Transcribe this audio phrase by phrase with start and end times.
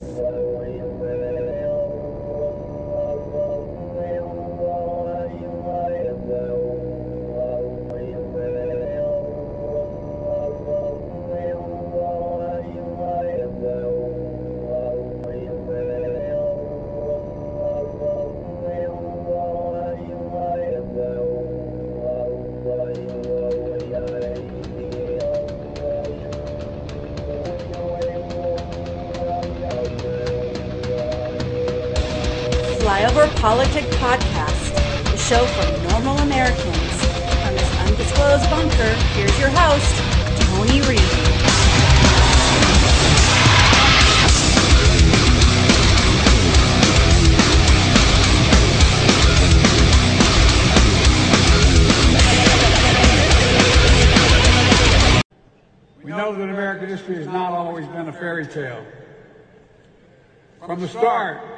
[0.00, 1.27] Salvo y.
[33.38, 34.74] PolitiK Podcast,
[35.04, 36.66] the show for normal Americans.
[36.66, 39.94] From this undisclosed bunker, here's your host,
[40.42, 40.98] Tony Reed.
[56.02, 58.84] We know that American history has not always been a fairy tale.
[60.66, 61.57] From the start,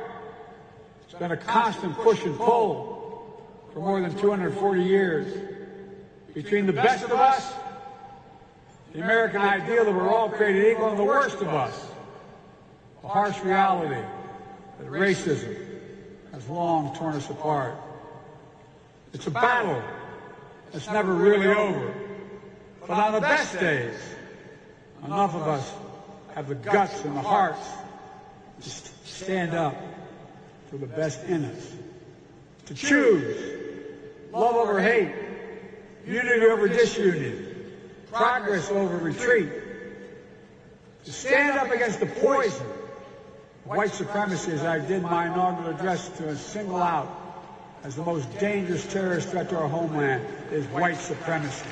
[1.21, 3.39] been a constant push and pull
[3.75, 5.31] for more than 240 years
[6.33, 7.53] between the best of us,
[8.95, 11.89] the American ideal that we're all created equal, and the worst of us,
[13.03, 14.01] the harsh reality
[14.79, 15.59] that racism
[16.33, 17.75] has long torn us apart.
[19.13, 19.83] It's a battle
[20.73, 21.95] that's never really over.
[22.81, 23.95] But on the best days,
[25.05, 25.71] enough of us
[26.35, 27.69] have the guts and the hearts
[28.63, 28.71] to
[29.05, 29.90] stand up
[30.71, 31.73] for the best in us.
[32.67, 33.59] To choose
[34.33, 35.13] love over hate,
[36.07, 37.55] unity over disunity,
[38.13, 39.51] progress over retreat.
[41.05, 42.67] To stand up against the poison,
[43.65, 47.09] white supremacy, as I did my inaugural address to single out
[47.83, 51.65] as the most dangerous terrorist threat to our homeland is white supremacy.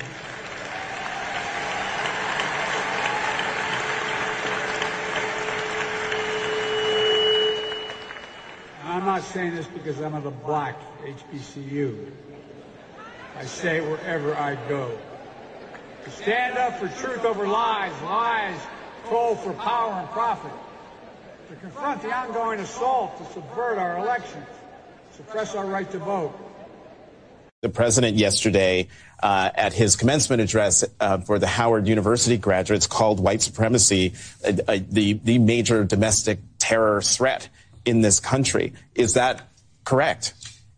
[8.99, 12.09] I'm not saying this because I'm of the black HBCU.
[13.35, 14.97] I say it wherever I go.
[16.05, 18.57] To stand up for truth over lies, lies
[19.07, 20.53] told for power and profit.
[21.49, 24.47] To confront the ongoing assault to subvert our elections,
[25.11, 26.33] suppress our right to vote.
[27.61, 28.87] The president yesterday
[29.21, 34.13] uh, at his commencement address uh, for the Howard University graduates called white supremacy
[34.45, 37.49] uh, uh the, the major domestic terror threat
[37.85, 38.73] in this country.
[38.95, 39.41] Is that
[39.83, 40.33] correct?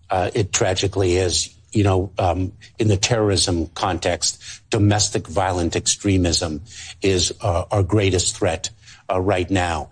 [0.09, 1.55] Uh, it tragically is.
[1.73, 6.63] You know, um, in the terrorism context, domestic violent extremism
[7.01, 8.69] is uh, our greatest threat
[9.09, 9.89] uh, right now.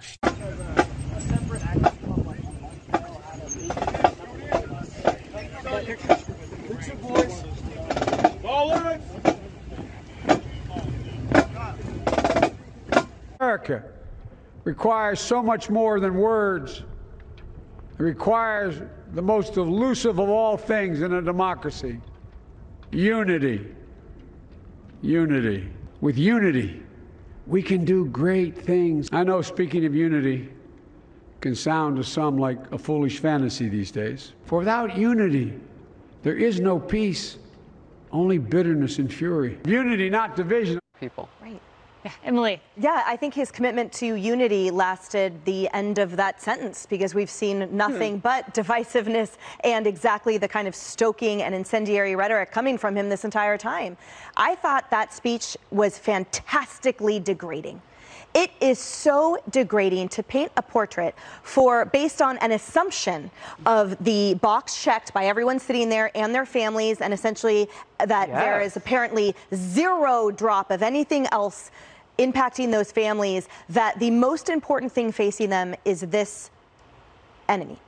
[13.40, 13.84] America
[14.64, 16.84] requires so much more than words.
[18.00, 18.82] It requires
[19.14, 22.00] the most elusive of all things in a democracy
[22.92, 23.68] unity.
[25.02, 25.70] Unity.
[26.02, 26.82] With unity,
[27.46, 29.10] we can do great things.
[29.12, 30.50] I know, speaking of unity,
[31.42, 34.34] can sound to some like a foolish fantasy these days.
[34.46, 35.54] For without unity,
[36.24, 37.38] there is no peace,
[38.12, 39.60] only bitterness and fury.
[39.66, 40.80] Unity, not division.
[41.00, 41.30] People.
[41.42, 41.62] Right.
[42.04, 42.62] Yeah, Emily.
[42.78, 47.30] Yeah, I think his commitment to unity lasted the end of that sentence because we've
[47.30, 48.20] seen nothing hmm.
[48.20, 53.26] but divisiveness and exactly the kind of stoking and incendiary rhetoric coming from him this
[53.26, 53.98] entire time.
[54.38, 57.82] I thought that speech was fantastically degrading.
[58.36, 63.32] It is so degrading to paint a portrait for based on an assumption
[63.66, 67.68] of the box checked by everyone sitting there and their families, and essentially
[67.98, 68.38] that yes.
[68.38, 71.72] there is apparently zero drop of anything else
[72.20, 76.52] impacting those families, that the most important thing facing them is this
[77.48, 77.80] enemy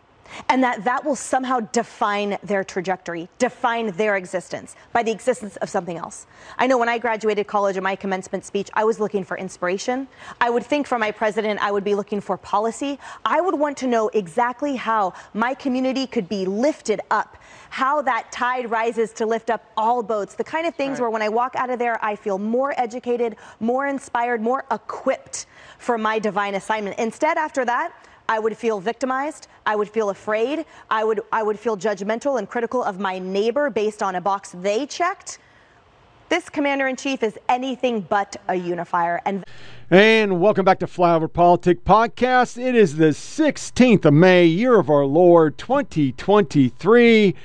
[0.49, 5.69] and that that will somehow define their trajectory, define their existence by the existence of
[5.69, 6.27] something else.
[6.57, 10.07] I know when I graduated college in my commencement speech, I was looking for inspiration.
[10.39, 12.99] I would think for my president, I would be looking for policy.
[13.25, 17.37] I would want to know exactly how my community could be lifted up,
[17.69, 21.01] how that tide rises to lift up all boats, the kind of things right.
[21.01, 25.45] where when I walk out of there, I feel more educated, more inspired, more equipped
[25.77, 26.97] for my divine assignment.
[26.99, 27.93] Instead, after that,
[28.31, 29.49] I would feel victimized.
[29.65, 30.63] I would feel afraid.
[30.89, 34.55] I would, I would feel judgmental and critical of my neighbor based on a box
[34.61, 35.39] they checked.
[36.29, 39.19] This commander in chief is anything but a unifier.
[39.25, 39.43] And
[39.89, 42.57] and welcome back to Flyover PolitiK Podcast.
[42.57, 47.35] It is the 16th of May, year of our Lord 2023.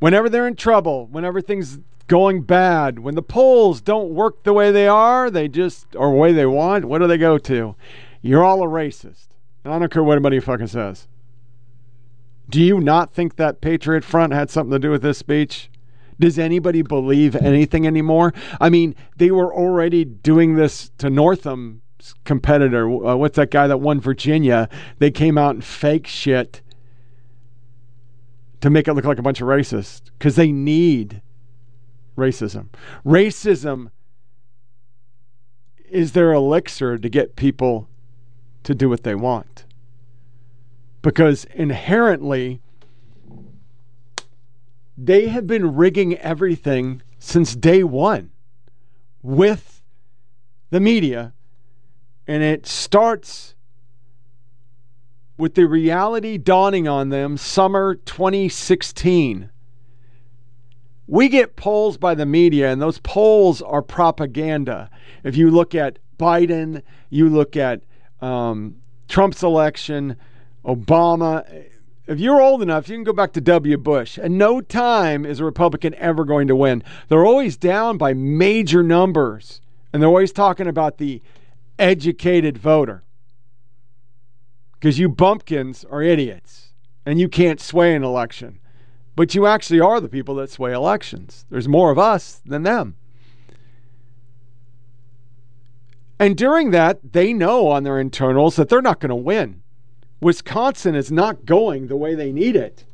[0.00, 2.98] Whenever they're in trouble, whenever things going bad.
[2.98, 6.46] When the polls don't work the way they are, they just, or the way they
[6.46, 7.76] want, what do they go to?
[8.24, 9.26] You're all a racist.
[9.64, 11.08] And I don't care what anybody fucking says.
[12.48, 15.70] Do you not think that Patriot Front had something to do with this speech?
[16.18, 18.32] Does anybody believe anything anymore?
[18.62, 22.88] I mean, they were already doing this to Northam's competitor.
[22.88, 24.70] Uh, what's that guy that won Virginia?
[25.00, 26.62] They came out and fake shit
[28.62, 31.20] to make it look like a bunch of racists because they need
[32.16, 32.68] racism.
[33.04, 33.90] Racism
[35.90, 37.88] is their elixir to get people
[38.64, 39.64] to do what they want.
[41.02, 42.60] Because inherently,
[44.96, 48.30] they have been rigging everything since day one
[49.22, 49.82] with
[50.70, 51.32] the media.
[52.26, 53.54] And it starts
[55.36, 59.50] with the reality dawning on them summer 2016.
[61.06, 64.90] We get polls by the media, and those polls are propaganda.
[65.22, 67.82] If you look at Biden, you look at
[68.24, 68.76] um,
[69.06, 70.16] Trump's election,
[70.64, 71.44] Obama,
[72.06, 73.76] if you're old enough, you can go back to W.
[73.76, 74.18] Bush.
[74.18, 76.82] And no time is a Republican ever going to win.
[77.08, 79.60] They're always down by major numbers.
[79.92, 81.22] And they're always talking about the
[81.78, 83.04] educated voter.
[84.72, 86.72] Because you bumpkins are idiots
[87.06, 88.58] and you can't sway an election.
[89.16, 91.46] But you actually are the people that sway elections.
[91.50, 92.96] There's more of us than them.
[96.18, 99.62] And during that, they know on their internals that they're not going to win.
[100.20, 102.84] Wisconsin is not going the way they need it.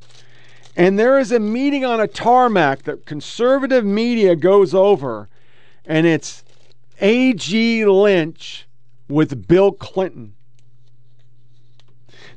[0.76, 5.28] And there is a meeting on a tarmac that conservative media goes over,
[5.84, 6.44] and it's
[7.00, 7.84] A.G.
[7.84, 8.66] Lynch
[9.08, 10.34] with Bill Clinton.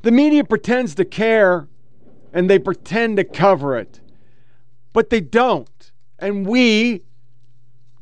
[0.01, 1.67] The media pretends to care
[2.33, 4.01] and they pretend to cover it,
[4.91, 5.91] but they don't.
[6.19, 7.03] And we,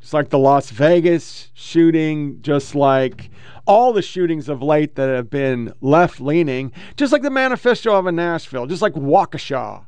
[0.02, 3.30] just like the Las Vegas shooting, just like
[3.66, 8.06] all the shootings of late that have been left leaning, just like the manifesto of
[8.06, 9.86] a Nashville, just like Waukesha.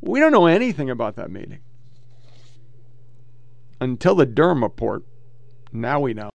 [0.00, 1.58] We don't know anything about that meeting
[3.78, 5.04] until the Durham report.
[5.70, 6.30] Now we know.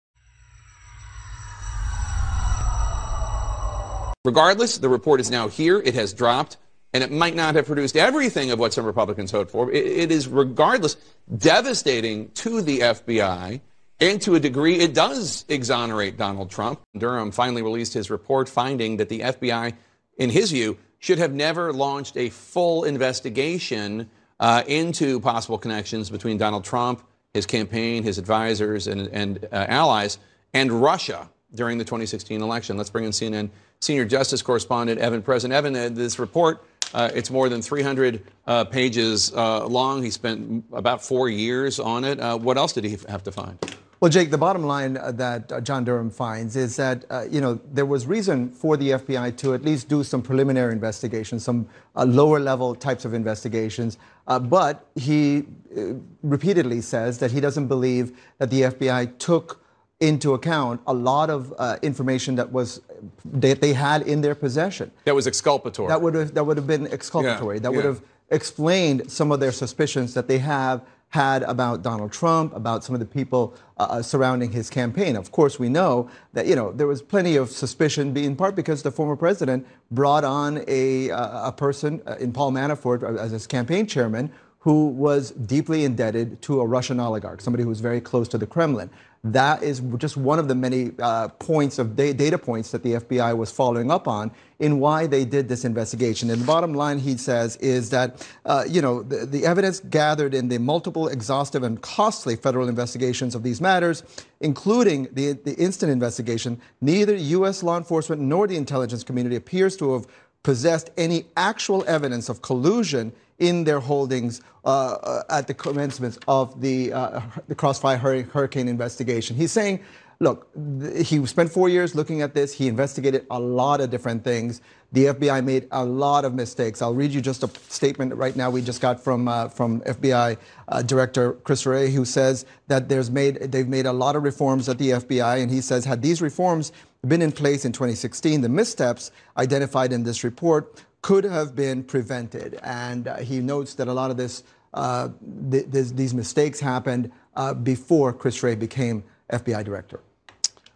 [4.26, 5.78] Regardless, the report is now here.
[5.78, 6.58] It has dropped,
[6.92, 9.70] and it might not have produced everything of what some Republicans hoped for.
[9.70, 10.96] it, it is, regardless,
[11.38, 13.60] devastating to the FBI
[14.00, 16.80] and to a degree, it does exonerate Donald Trump.
[16.96, 19.74] Durham finally released his report finding that the FBI,
[20.16, 24.08] in his view, should have never launched a full investigation
[24.38, 27.02] uh, into possible connections between Donald Trump,
[27.34, 30.18] his campaign, his advisors, and, and uh, allies,
[30.54, 32.78] and Russia during the 2016 election.
[32.78, 33.50] Let's bring in CNN
[33.80, 35.44] senior justice correspondent Evan Perez.
[35.44, 36.64] Evan, uh, this report.
[36.92, 40.02] Uh, it's more than 300 uh, pages uh, long.
[40.02, 42.18] He spent about four years on it.
[42.20, 43.58] Uh, what else did he have to find?
[44.00, 47.42] Well, Jake, the bottom line uh, that uh, John Durham finds is that, uh, you
[47.42, 51.68] know, there was reason for the FBI to at least do some preliminary investigations, some
[51.94, 53.98] uh, lower level types of investigations.
[54.26, 55.44] Uh, but he
[55.76, 59.62] uh, repeatedly says that he doesn't believe that the FBI took
[60.00, 61.52] into account a lot of
[61.82, 62.80] information that was
[63.24, 64.90] that they had in their possession.
[65.04, 65.88] That was exculpatory.
[65.88, 67.56] That would have that would have been exculpatory.
[67.56, 67.76] Yeah, that yeah.
[67.76, 72.84] would have explained some of their suspicions that they have had about Donald Trump, about
[72.84, 75.16] some of the people uh, uh, surrounding his campaign.
[75.16, 78.82] Of course, we know that you know there was plenty of suspicion, in part because
[78.82, 83.32] the former president brought on a uh, a person uh, in Paul Manafort uh, as
[83.32, 88.00] his campaign chairman who was deeply indebted to a Russian oligarch, somebody who was very
[88.00, 88.90] close to the Kremlin.
[89.22, 92.94] That is just one of the many uh, points of da- data points that the
[92.94, 96.30] FBI was following up on in why they did this investigation.
[96.30, 100.32] And the bottom line, he says, is that uh, you know the, the, evidence gathered
[100.32, 104.04] in the multiple exhaustive and costly federal investigations of these matters,
[104.40, 107.62] including the the instant investigation, neither U.S.
[107.62, 110.06] law enforcement nor the intelligence community appears to have
[110.42, 116.60] possessed any actual evidence of collusion in their holdings uh, uh, at the commencement of
[116.60, 119.34] the, uh, the Crossfire Hurricane investigation.
[119.34, 119.80] He's saying,
[120.20, 120.48] look,
[120.94, 122.52] he spent four years looking at this.
[122.52, 124.60] He investigated a lot of different things.
[124.92, 126.82] The FBI made a lot of mistakes.
[126.82, 130.36] I'll read you just a statement right now we just got from uh, from FBI
[130.68, 134.68] uh, Director Chris Wray, who says that there's made they've made a lot of reforms
[134.68, 136.72] at the FBI, and he says had these reforms
[137.06, 142.58] been in place in 2016, the missteps identified in this report could have been prevented.
[142.62, 144.42] And uh, he notes that a lot of this,
[144.74, 145.08] uh,
[145.50, 149.02] th- this these mistakes happened uh, before Chris Wray became
[149.32, 150.00] FBI director.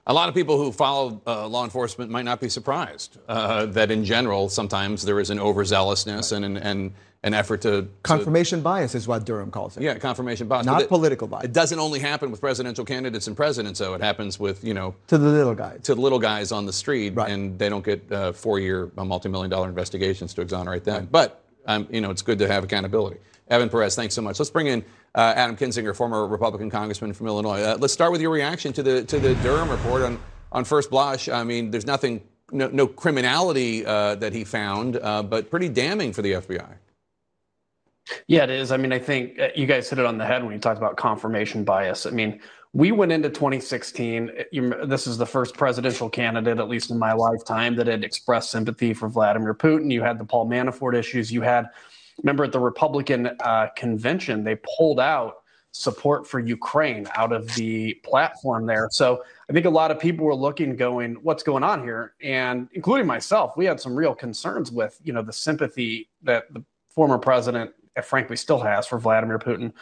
[0.07, 3.91] a lot of people who follow uh, law enforcement might not be surprised uh, that,
[3.91, 6.93] in general, sometimes there is an overzealousness and, and, and
[7.25, 9.83] an effort to confirmation to, bias is what Durham calls it.
[9.83, 11.45] Yeah, confirmation bias, not political bias.
[11.45, 13.95] It doesn't only happen with presidential candidates and presidents, though.
[13.95, 16.73] It happens with you know to the little guys, to the little guys on the
[16.73, 17.31] street, right.
[17.31, 21.01] and they don't get uh, four-year, uh, multi-million dollar investigations to exonerate them.
[21.01, 21.13] Right.
[21.13, 23.17] But um, you know, it's good to have accountability.
[23.49, 24.39] Evan Perez, thanks so much.
[24.39, 27.61] Let's bring in uh, Adam Kinzinger, former Republican congressman from Illinois.
[27.63, 30.19] Uh, let's start with your reaction to the to the Durham report on
[30.53, 31.31] on first blush.
[31.31, 36.13] I mean, there's nothing, no, no criminality uh, that he found, uh, but pretty damning
[36.13, 36.75] for the FBI.
[38.27, 38.73] Yeah, it is.
[38.73, 40.79] I mean, I think uh, you guys hit it on the head when you talked
[40.79, 42.07] about confirmation bias.
[42.07, 42.41] I mean,
[42.73, 44.31] we went into 2016.
[44.85, 48.93] this is the first presidential candidate, at least in my lifetime, that had expressed sympathy
[48.93, 49.93] for Vladimir Putin.
[49.93, 51.33] You had the Paul Manafort issues.
[51.33, 51.67] You had,
[52.23, 55.37] remember, at the Republican uh, convention, they pulled out
[55.71, 58.89] support for Ukraine out of the platform there.
[58.91, 62.69] So I think a lot of people were looking, going, "What's going on here?" And
[62.73, 67.19] including myself, we had some real concerns with, you know, the sympathy that the former
[67.19, 69.73] president frankly still has for Vladimir Putin.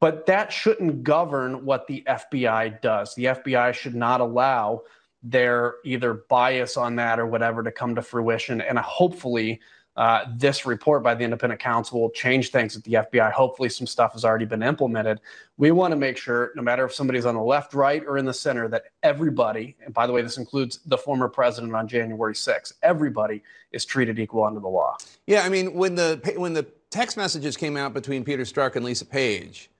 [0.00, 3.14] But that shouldn't govern what the FBI does.
[3.14, 4.82] The FBI should not allow
[5.22, 8.62] their either bias on that or whatever to come to fruition.
[8.62, 9.60] And hopefully,
[9.96, 13.30] uh, this report by the independent counsel will change things at the FBI.
[13.32, 15.20] Hopefully, some stuff has already been implemented.
[15.58, 18.24] We want to make sure, no matter if somebody's on the left, right, or in
[18.24, 22.34] the center, that everybody, and by the way, this includes the former president on January
[22.34, 24.96] 6th, everybody is treated equal under the law.
[25.26, 28.84] Yeah, I mean, when the when the text messages came out between Peter Strzok and
[28.84, 29.70] Lisa Page.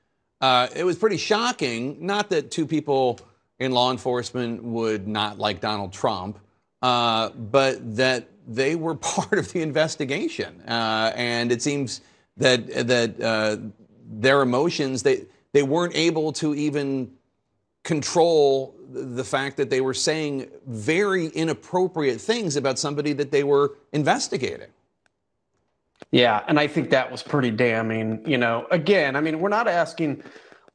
[0.40, 1.98] Uh, it was pretty shocking.
[2.04, 3.20] Not that two people
[3.58, 6.38] in law enforcement would not like Donald Trump,
[6.82, 10.62] uh, but that they were part of the investigation.
[10.66, 12.00] Uh, and it seems
[12.36, 13.56] that that uh,
[14.08, 17.10] their emotions they they weren't able to even
[17.82, 23.76] control the fact that they were saying very inappropriate things about somebody that they were
[23.92, 24.68] investigating.
[26.12, 28.22] Yeah, and I think that was pretty damning.
[28.28, 30.22] You know, again, I mean, we're not asking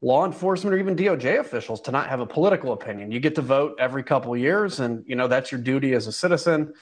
[0.00, 3.10] law enforcement or even DOJ officials to not have a political opinion.
[3.10, 6.12] You get to vote every couple years, and you know that's your duty as a
[6.12, 6.72] citizen.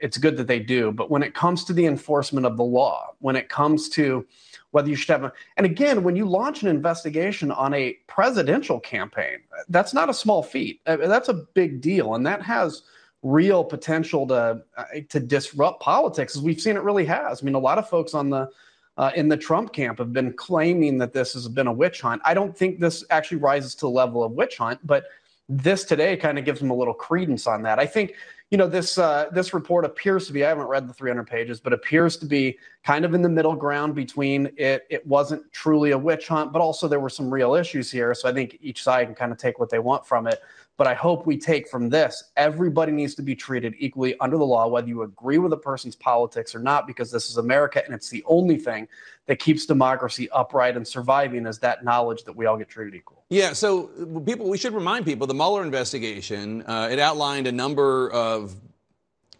[0.00, 3.14] It's good that they do, but when it comes to the enforcement of the law,
[3.20, 4.26] when it comes to
[4.72, 8.80] whether you should have a, and again, when you launch an investigation on a presidential
[8.80, 10.80] campaign, that's not a small feat.
[10.84, 12.82] That's a big deal, and that has
[13.24, 17.42] real potential to uh, to disrupt politics, as we've seen it really has.
[17.42, 18.48] I mean, a lot of folks on the
[18.96, 22.22] uh, in the Trump camp have been claiming that this has been a witch hunt.
[22.24, 25.06] I don't think this actually rises to the level of witch hunt, but
[25.48, 27.78] this today kind of gives them a little credence on that.
[27.78, 28.14] I think
[28.50, 30.44] you know this uh, this report appears to be.
[30.44, 33.56] I haven't read the 300 pages, but appears to be kind of in the middle
[33.56, 34.86] ground between it.
[34.90, 38.12] It wasn't truly a witch hunt, but also there were some real issues here.
[38.14, 40.42] So I think each side can kind of take what they want from it.
[40.76, 44.44] But I hope we take from this everybody needs to be treated equally under the
[44.44, 47.94] law, whether you agree with a person's politics or not, because this is America and
[47.94, 48.88] it's the only thing
[49.26, 53.24] that keeps democracy upright and surviving is that knowledge that we all get treated equal.
[53.30, 53.84] Yeah, so
[54.26, 58.54] people, we should remind people the Mueller investigation, uh, it outlined a number of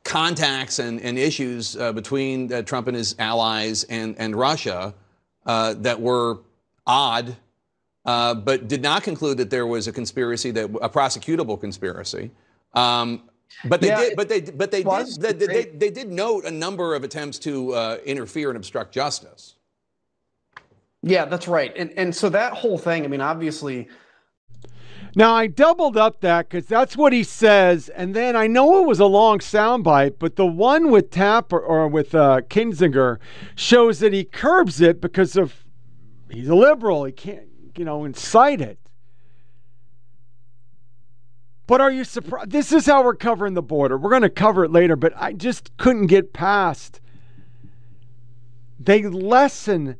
[0.04, 4.94] contacts and, and issues uh, between uh, Trump and his allies and, and Russia
[5.46, 6.38] uh, that were
[6.86, 7.36] odd
[8.04, 12.30] uh, but did not conclude that there was a conspiracy that a prosecutable conspiracy.
[12.74, 13.22] Um,
[13.64, 14.16] but they yeah, did.
[14.16, 14.40] But they.
[14.40, 15.06] But they did.
[15.20, 19.54] They, they, they, did note a number of attempts to uh, interfere and obstruct justice.
[21.02, 21.72] Yeah, that's right.
[21.76, 23.04] And and so that whole thing.
[23.04, 23.88] I mean, obviously.
[25.16, 28.86] Now I doubled up that because that's what he says, and then I know it
[28.86, 33.18] was a long soundbite, but the one with Tapper or with uh, Kinzinger
[33.54, 35.64] shows that he curbs it because of
[36.28, 37.04] he's a liberal.
[37.04, 37.46] He can't
[37.78, 38.78] you know, incite it.
[41.66, 42.50] But are you surprised?
[42.50, 43.96] This is how we're covering the border.
[43.96, 47.00] We're going to cover it later, but I just couldn't get past.
[48.78, 49.96] They lessen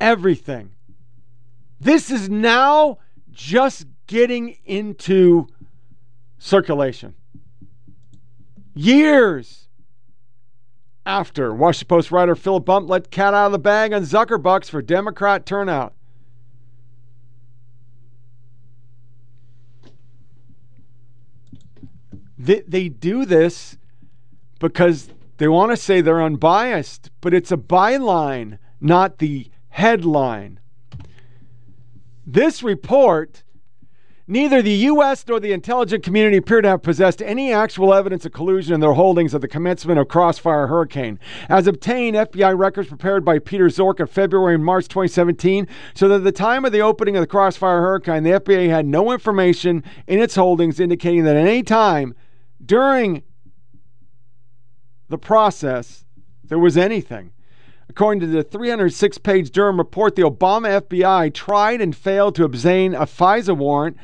[0.00, 0.70] everything.
[1.78, 2.98] This is now
[3.30, 5.48] just getting into
[6.38, 7.14] circulation.
[8.74, 9.68] Years
[11.04, 14.80] after Washington Post writer Philip Bump let cat out of the bag on Zuckerbucks for
[14.80, 15.95] Democrat turnout.
[22.38, 23.76] They, they do this
[24.58, 30.60] because they want to say they're unbiased, but it's a byline, not the headline.
[32.26, 33.44] This report
[34.28, 35.24] Neither the U.S.
[35.28, 38.94] nor the intelligence community appear to have possessed any actual evidence of collusion in their
[38.94, 41.20] holdings at the commencement of Crossfire Hurricane.
[41.48, 46.16] As obtained, FBI records prepared by Peter Strzok in February and March 2017 so that
[46.16, 49.84] at the time of the opening of the Crossfire Hurricane, the FBI had no information
[50.08, 52.12] in its holdings indicating that at any time
[52.64, 53.22] during
[55.08, 56.04] the process
[56.44, 57.32] there was anything.
[57.88, 62.94] According to the 306 page Durham report, the Obama FBI tried and failed to obtain
[62.94, 63.96] a FISA warrant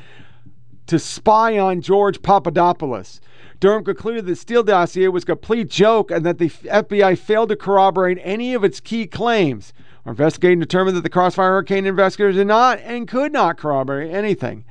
[0.87, 3.21] to spy on George Papadopoulos.
[3.59, 7.55] Durham concluded the Steele dossier was a complete joke and that the FBI failed to
[7.55, 9.73] corroborate any of its key claims.
[10.05, 14.65] Our investigation determined that the Crossfire Hurricane investigators did not and could not corroborate anything.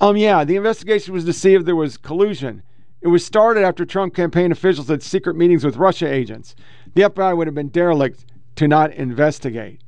[0.00, 2.62] Um, yeah, the investigation was to see if there was collusion.
[3.02, 6.54] It was started after Trump campaign officials had secret meetings with Russia agents.
[6.94, 8.24] The FBI would have been derelict
[8.56, 9.80] to not investigate.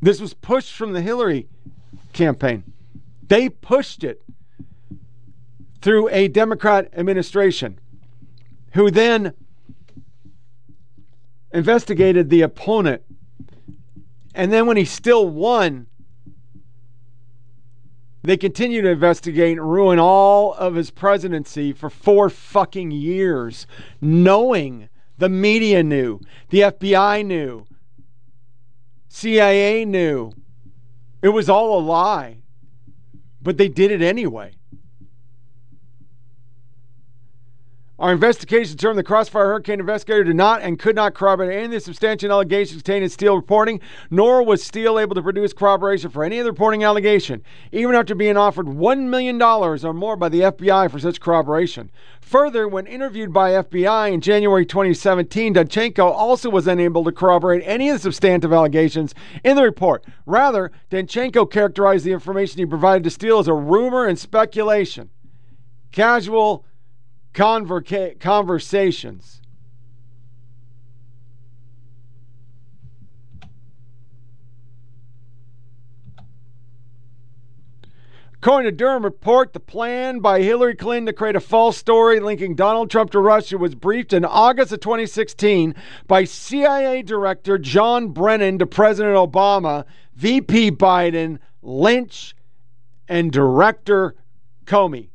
[0.00, 1.48] This was pushed from the Hillary
[2.14, 2.64] campaign.
[3.26, 4.22] They pushed it
[5.82, 7.78] through a Democrat administration
[8.72, 9.34] who then
[11.52, 13.02] investigated the opponent.
[14.34, 15.86] And then when he still won,
[18.22, 23.66] they continued to investigate and ruin all of his presidency for four fucking years,
[24.00, 26.20] knowing the media knew,
[26.50, 27.66] the FBI knew,
[29.08, 30.32] CIA knew.
[31.22, 32.38] It was all a lie.
[33.40, 34.56] But they did it anyway.
[37.98, 41.70] Our investigation determined the Crossfire Hurricane investigator did not and could not corroborate any of
[41.70, 46.22] the substantial allegations contained in Steele reporting, nor was Steele able to produce corroboration for
[46.22, 50.40] any of the reporting allegation, even after being offered $1 million or more by the
[50.40, 51.90] FBI for such corroboration.
[52.20, 57.88] Further, when interviewed by FBI in January 2017, Danchenko also was unable to corroborate any
[57.88, 60.04] of the substantive allegations in the report.
[60.26, 65.08] Rather, Danchenko characterized the information he provided to Steele as a rumor and speculation.
[65.92, 66.66] Casual
[67.36, 69.42] converca- conversations.
[78.36, 82.54] According to Durham report, the plan by Hillary Clinton to create a false story linking
[82.54, 85.74] Donald Trump to Russia was briefed in August of 2016
[86.06, 92.36] by CIA Director John Brennan to President Obama, VP Biden, Lynch,
[93.08, 94.14] and Director
[94.64, 95.08] Comey.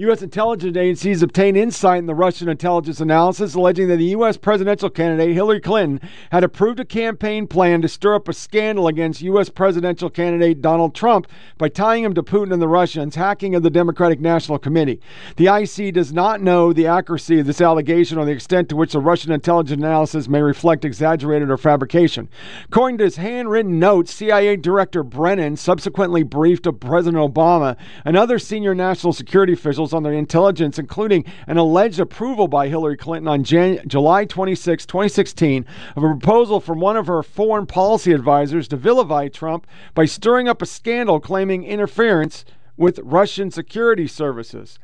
[0.00, 0.22] U.S.
[0.22, 4.38] intelligence agencies obtained insight in the Russian intelligence analysis alleging that the U.S.
[4.38, 9.20] presidential candidate Hillary Clinton had approved a campaign plan to stir up a scandal against
[9.20, 9.50] U.S.
[9.50, 11.26] presidential candidate Donald Trump
[11.58, 15.02] by tying him to Putin and the Russians, hacking of the Democratic National Committee.
[15.36, 18.92] The IC does not know the accuracy of this allegation or the extent to which
[18.92, 22.30] the Russian intelligence analysis may reflect exaggerated or fabrication.
[22.64, 28.74] According to his handwritten notes, CIA Director Brennan subsequently briefed President Obama and other senior
[28.74, 33.80] national security officials on their intelligence, including an alleged approval by Hillary Clinton on Jan-
[33.86, 39.28] July 26, 2016, of a proposal from one of her foreign policy advisors to vilify
[39.28, 42.44] Trump by stirring up a scandal claiming interference
[42.76, 44.78] with Russian security services.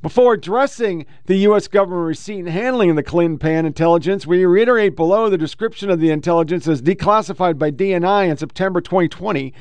[0.00, 1.68] Before addressing the U.S.
[1.68, 6.00] government receipt and handling of the Clinton Pan intelligence, we reiterate below the description of
[6.00, 9.54] the intelligence as declassified by DNI in September 2020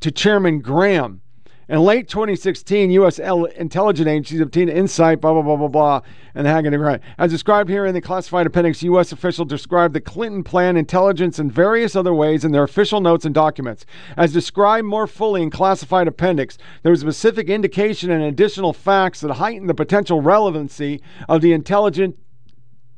[0.00, 1.20] to Chairman Graham.
[1.66, 3.18] In late 2016, U.S.
[3.18, 6.00] intelligence agencies obtained insight, blah, blah, blah, blah, blah,
[6.34, 7.00] and the hacking right.
[7.16, 9.12] As described here in the classified appendix, U.S.
[9.12, 13.34] officials described the Clinton plan, intelligence, and various other ways in their official notes and
[13.34, 13.86] documents.
[14.14, 19.32] As described more fully in classified appendix, there was specific indication and additional facts that
[19.32, 21.00] heighten the potential relevancy
[21.30, 22.16] of the intelligence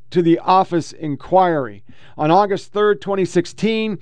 [0.09, 1.83] to the office inquiry.
[2.17, 3.99] On August 3rd, 2016,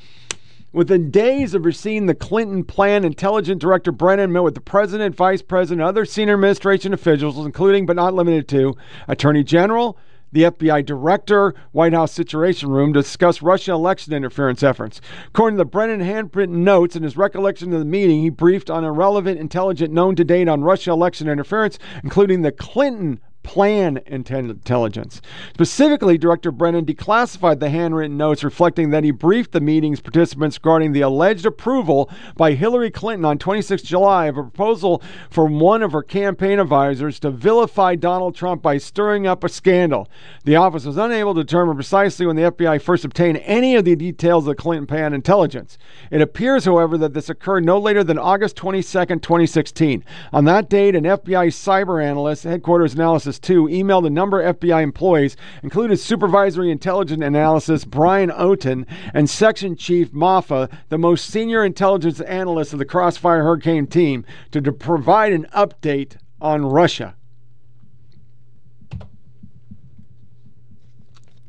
[0.76, 5.42] Within days of receiving the Clinton plan, Intelligence Director Brennan met with the President, Vice
[5.42, 8.76] President, and other senior administration officials, including but not limited to
[9.08, 9.98] Attorney General,
[10.34, 15.00] the FBI Director, White House Situation Room, to discuss Russian election interference efforts.
[15.30, 18.84] According to the Brennan handwritten notes and his recollection of the meeting, he briefed on
[18.84, 25.22] irrelevant intelligence known to date on Russian election interference, including the Clinton plan intelligence.
[25.54, 30.92] Specifically, Director Brennan declassified the handwritten notes reflecting that he briefed the meeting's participants regarding
[30.92, 35.92] the alleged approval by Hillary Clinton on 26 July of a proposal from one of
[35.92, 40.10] her campaign advisors to vilify Donald Trump by stirring up a scandal.
[40.44, 43.96] The office was unable to determine precisely when the FBI first obtained any of the
[43.96, 45.78] details of the Clinton plan intelligence.
[46.10, 50.04] It appears, however, that this occurred no later than August 22, 2016.
[50.34, 54.60] On that date, an FBI cyber analyst, headquarters analysis analysis too, emailed a number of
[54.60, 61.64] FBI employees, including supervisory intelligence analysis Brian Auten and section chief Moffa, the most senior
[61.64, 67.16] intelligence analyst of the Crossfire Hurricane team, to, to provide an update on Russia.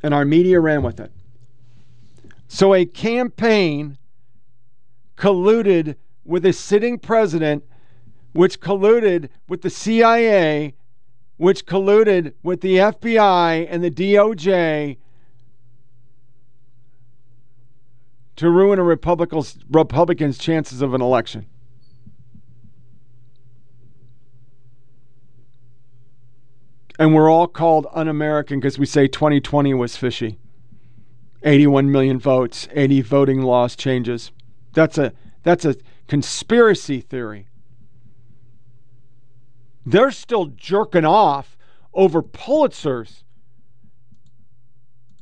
[0.02, 1.10] And our media ran with it.
[2.48, 3.98] So a campaign
[5.16, 7.64] colluded with a sitting president,
[8.32, 10.75] which colluded with the CIA,
[11.36, 14.96] which colluded with the FBI and the DOJ
[18.36, 21.46] to ruin a Republican's, chances of an election.
[26.98, 30.38] And we're all called un American because we say 2020 was fishy.
[31.42, 34.32] 81 million votes, 80 voting laws changes.
[34.72, 35.76] That's a that's a
[36.08, 37.48] conspiracy theory.
[39.86, 41.56] They're still jerking off
[41.94, 43.22] over Pulitzers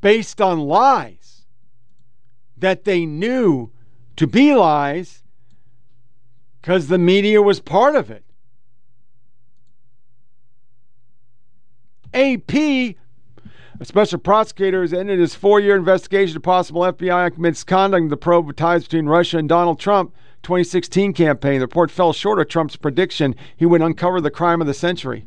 [0.01, 1.43] based on lies
[2.57, 3.71] that they knew
[4.17, 5.23] to be lies
[6.61, 8.25] because the media was part of it.
[12.15, 12.97] AP
[13.81, 18.17] a special prosecutor has ended his four year investigation of possible FBI misconduct in the
[18.17, 21.55] probe of ties between Russia and Donald Trump 2016 campaign.
[21.55, 25.27] The report fell short of Trump's prediction he would uncover the crime of the century.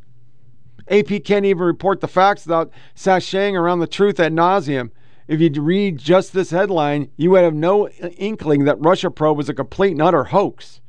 [0.90, 4.92] AP can't even report the facts without sashaying around the truth ad nauseum.
[5.28, 9.50] If you'd read just this headline, you would have no inkling that Russia probe was
[9.50, 10.80] a complete and utter hoax.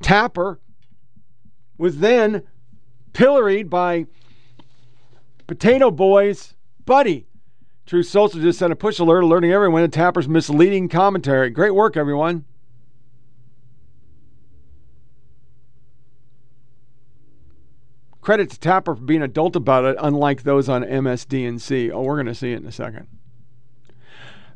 [0.00, 0.60] Tapper
[1.76, 2.42] was then
[3.12, 4.06] pilloried by
[5.46, 7.25] Potato Boy's buddy.
[7.86, 11.50] Truth Social just sent a push alert alerting everyone to Tapper's misleading commentary.
[11.50, 12.44] Great work, everyone.
[18.20, 21.92] Credit to Tapper for being adult about it, unlike those on MSDNC.
[21.92, 23.06] Oh, we're going to see it in a second.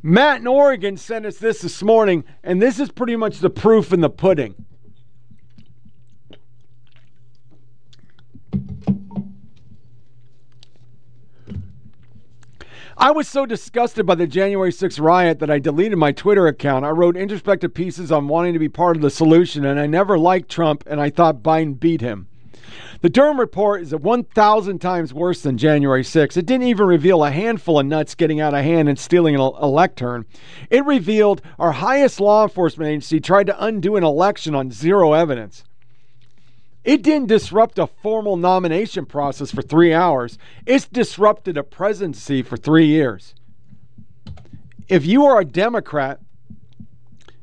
[0.03, 3.93] Matt in Oregon sent us this this morning, and this is pretty much the proof
[3.93, 4.67] in the pudding.
[13.03, 16.85] I was so disgusted by the January 6th riot that I deleted my Twitter account.
[16.85, 20.19] I wrote introspective pieces on wanting to be part of the solution, and I never
[20.19, 22.27] liked Trump, and I thought Biden beat him.
[23.01, 26.37] The Durham report is 1,000 times worse than January 6.
[26.37, 29.41] It didn't even reveal a handful of nuts getting out of hand and stealing an
[29.41, 30.27] electron.
[30.69, 35.65] It revealed our highest law enforcement agency tried to undo an election on zero evidence.
[36.85, 40.39] It didn't disrupt a formal nomination process for three hours.
[40.65, 43.35] It's disrupted a presidency for three years.
[44.89, 46.21] If you are a Democrat,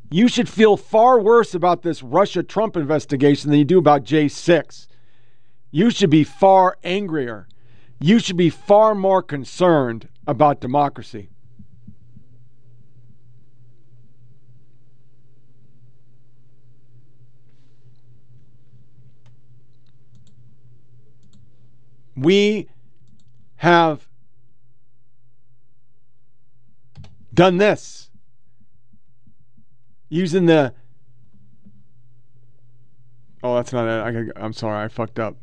[0.10, 4.88] you should feel far worse about this Russia Trump investigation than you do about J6.
[5.70, 7.48] You should be far angrier.
[8.00, 11.30] You should be far more concerned about democracy.
[22.18, 22.68] We
[23.58, 24.08] have
[27.34, 28.10] done this.
[30.10, 30.74] Using the
[33.44, 34.34] oh that's not it.
[34.38, 35.36] I, i'm sorry i fucked up.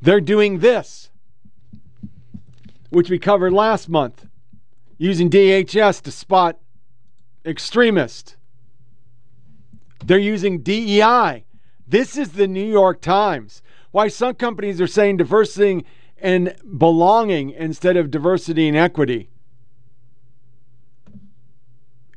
[0.00, 1.10] They're doing this
[2.88, 4.26] which we covered last month
[4.96, 6.58] using dhs to spot
[7.44, 8.36] extremists.
[10.02, 11.44] They're using dei
[11.86, 13.62] this is the new york times
[13.96, 15.82] why some companies are saying diversity
[16.18, 19.30] and belonging instead of diversity and equity.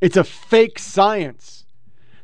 [0.01, 1.63] It's a fake science.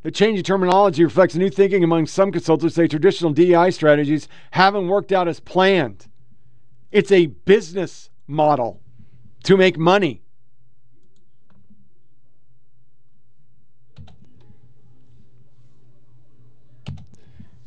[0.04, 4.90] The change in terminology reflects new thinking among some consultants say traditional DEI strategies haven't
[4.90, 6.08] worked out as planned.
[6.92, 8.82] It's a business model
[9.46, 10.22] to make money.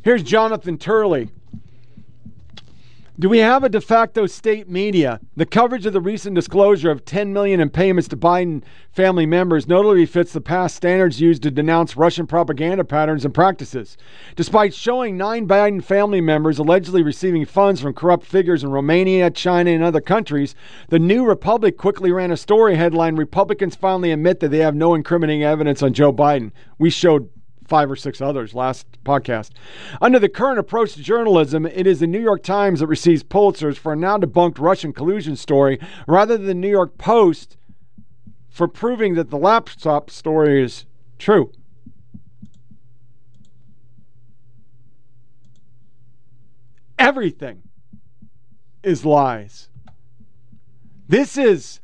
[0.02, 1.30] Here's Jonathan Turley.
[3.20, 5.18] Do we have a de facto state media?
[5.34, 9.66] The coverage of the recent disclosure of 10 million in payments to Biden family members
[9.66, 13.96] notably fits the past standards used to denounce Russian propaganda patterns and practices.
[14.36, 19.72] Despite showing nine Biden family members allegedly receiving funds from corrupt figures in Romania, China,
[19.72, 20.54] and other countries,
[20.88, 24.94] the New Republic quickly ran a story headline Republicans finally admit that they have no
[24.94, 26.52] incriminating evidence on Joe Biden.
[26.78, 27.30] We showed
[27.68, 29.50] five or six others last podcast.
[30.00, 33.76] Under the current approach to journalism, it is the New York Times that receives Pulitzers
[33.76, 37.56] for a now debunked Russian collusion story rather than the New York Post
[38.48, 40.86] for proving that the laptop story is
[41.18, 41.52] true.
[46.98, 47.62] Everything
[48.82, 49.68] is lies.
[51.06, 51.80] This is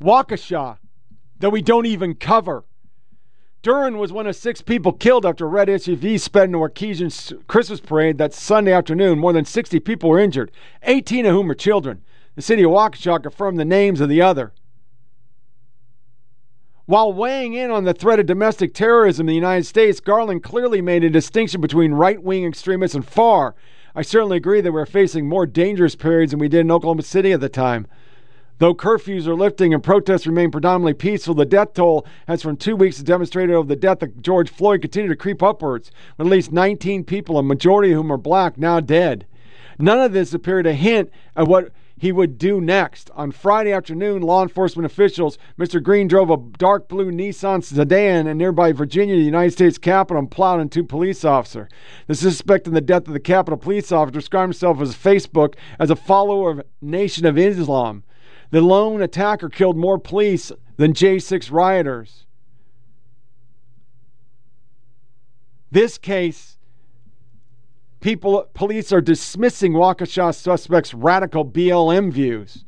[0.00, 0.78] Waukesha
[1.38, 2.64] that we don't even cover.
[3.66, 7.80] Durham was one of six people killed after a red SUV sped into Waukesha's Christmas
[7.80, 9.18] parade that Sunday afternoon.
[9.18, 10.52] More than 60 people were injured,
[10.84, 12.04] 18 of whom were children.
[12.36, 14.52] The city of Waukesha confirmed the names of the other.
[16.84, 20.80] While weighing in on the threat of domestic terrorism in the United States, Garland clearly
[20.80, 23.56] made a distinction between right wing extremists and far.
[23.96, 27.32] I certainly agree that we're facing more dangerous periods than we did in Oklahoma City
[27.32, 27.88] at the time.
[28.58, 32.74] Though curfews are lifting and protests remain predominantly peaceful, the death toll has from two
[32.74, 36.52] weeks demonstrated over the death of George Floyd continued to creep upwards, with at least
[36.52, 39.26] 19 people, a majority of whom are black, now dead.
[39.78, 43.10] None of this appeared to hint at what he would do next.
[43.14, 45.82] On Friday afternoon, law enforcement officials, Mr.
[45.82, 50.30] Green drove a dark blue Nissan sedan in nearby Virginia, the United States Capitol, and
[50.30, 51.68] plowed into a police officer.
[52.06, 55.90] The suspect in the death of the Capitol police officer described himself as Facebook as
[55.90, 58.02] a follower of Nation of Islam.
[58.50, 62.26] The lone attacker killed more police than J6 rioters.
[65.70, 66.58] This case,
[68.00, 72.64] people, police are dismissing Waukesha suspects' radical BLM views.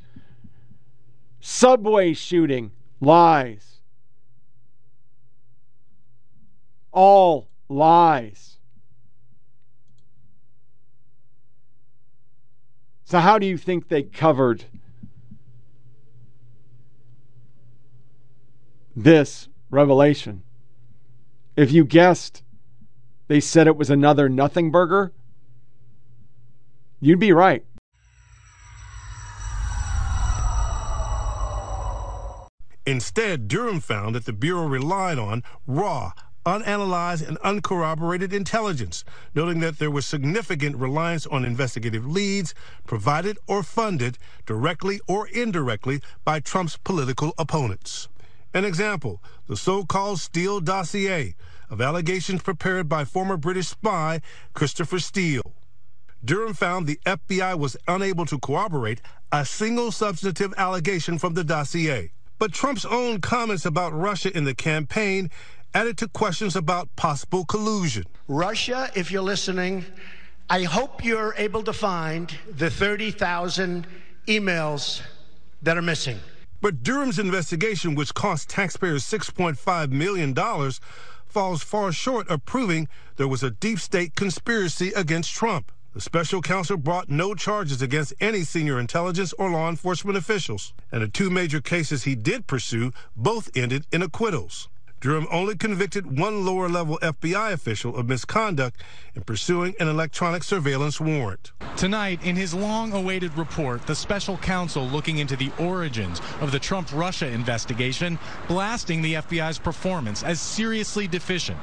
[1.41, 3.81] Subway shooting, lies.
[6.91, 8.57] All lies.
[13.05, 14.65] So, how do you think they covered
[19.03, 20.43] this revelation.
[21.57, 22.43] If you guessed
[23.29, 25.13] they said it was another nothing burger,
[27.01, 27.65] you'd be right.
[32.87, 36.13] Instead, Durham found that the Bureau relied on raw,
[36.47, 42.55] unanalyzed, and uncorroborated intelligence, noting that there was significant reliance on investigative leads
[42.87, 48.09] provided or funded directly or indirectly by Trump's political opponents.
[48.59, 51.37] An example the so called Steele dossier
[51.71, 54.21] of allegations prepared by former British spy
[54.53, 55.55] Christopher Steele.
[56.25, 62.11] Durham found the FBI was unable to corroborate a single substantive allegation from the dossier.
[62.41, 65.31] But Trump's own comments about Russia in the campaign
[65.73, 68.07] added to questions about possible collusion.
[68.27, 69.85] Russia, if you're listening,
[70.51, 73.87] I hope you're able to find the 30,000
[74.27, 75.01] emails
[75.63, 76.19] that are missing.
[76.61, 80.35] But Durham's investigation, which cost taxpayers $6.5 million,
[81.27, 85.71] falls far short of proving there was a deep state conspiracy against Trump.
[85.95, 91.03] The special counsel brought no charges against any senior intelligence or law enforcement officials, and
[91.03, 94.69] the two major cases he did pursue both ended in acquittals.
[95.01, 98.83] Durham only convicted one lower level FBI official of misconduct
[99.15, 101.53] in pursuing an electronic surveillance warrant.
[101.77, 106.59] Tonight, in his long awaited report, the special counsel looking into the origins of the
[106.59, 111.59] Trump Russia investigation, blasting the FBI's performance as seriously deficient.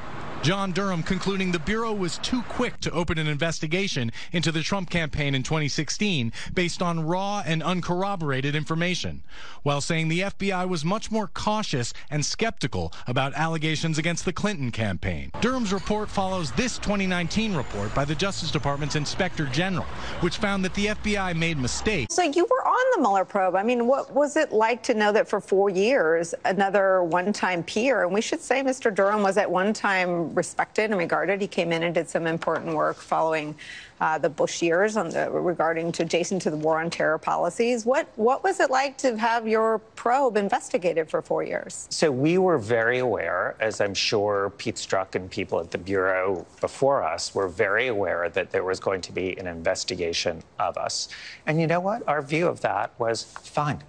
[0.45, 4.91] John Durham concluding the Bureau was too quick to open an investigation into the Trump
[4.91, 9.23] campaign in 2016 based on raw and uncorroborated information,
[9.63, 14.69] while saying the FBI was much more cautious and skeptical about allegations against the Clinton
[14.69, 15.31] campaign.
[15.41, 19.87] Durham's report follows this 2019 report by the Justice Department's Inspector General,
[20.19, 22.13] which found that the FBI made mistakes.
[22.13, 23.55] So you were on the Mueller probe.
[23.55, 27.63] I mean, what was it like to know that for four years, another one time
[27.63, 28.93] peer, and we should say Mr.
[28.93, 31.41] Durham was at one time respected and regarded.
[31.41, 33.55] He came in and did some important work following
[34.01, 37.85] uh, the Bush years on the, regarding to Jason to the war on terror policies.
[37.85, 41.87] What what was it like to have your probe investigated for four years?
[41.89, 46.45] So we were very aware, as I'm sure Pete Strzok and people at the bureau
[46.59, 51.07] before us were very aware that there was going to be an investigation of us.
[51.45, 52.05] And you know what?
[52.07, 53.81] Our view of that was fine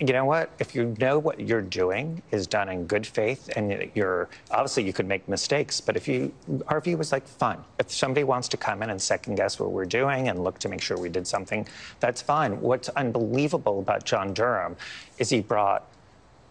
[0.00, 0.50] you know what?
[0.58, 4.94] If you know what you're doing is done in good faith, and you're obviously you
[4.94, 6.32] could make mistakes, but if you,
[6.68, 7.58] our view was like, fine.
[7.78, 10.70] If somebody wants to come in and second guess what we're doing and look to
[10.70, 11.68] make sure we did something,
[12.00, 12.60] that's fine.
[12.62, 14.76] What's unbelievable about John Durham
[15.18, 15.86] is he brought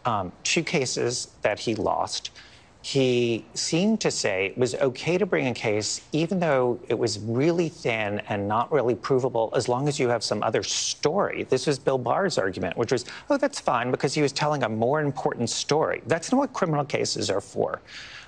[0.06, 2.30] um, two cases that he lost
[2.90, 7.20] he seemed to say it was okay to bring a case, even though it was
[7.20, 11.44] really thin and not really provable, as long as you have some other story.
[11.44, 14.70] This was Bill Barr's argument, which was, oh, that's fine because he was telling a
[14.70, 16.02] more important story.
[16.08, 17.80] That's not what criminal cases are for.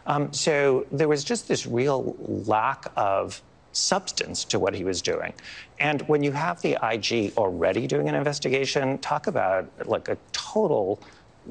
[0.06, 5.34] Um, so there was just this real lack of substance to what he was doing.
[5.80, 11.00] And when you have the IG already doing an investigation, talk about like a total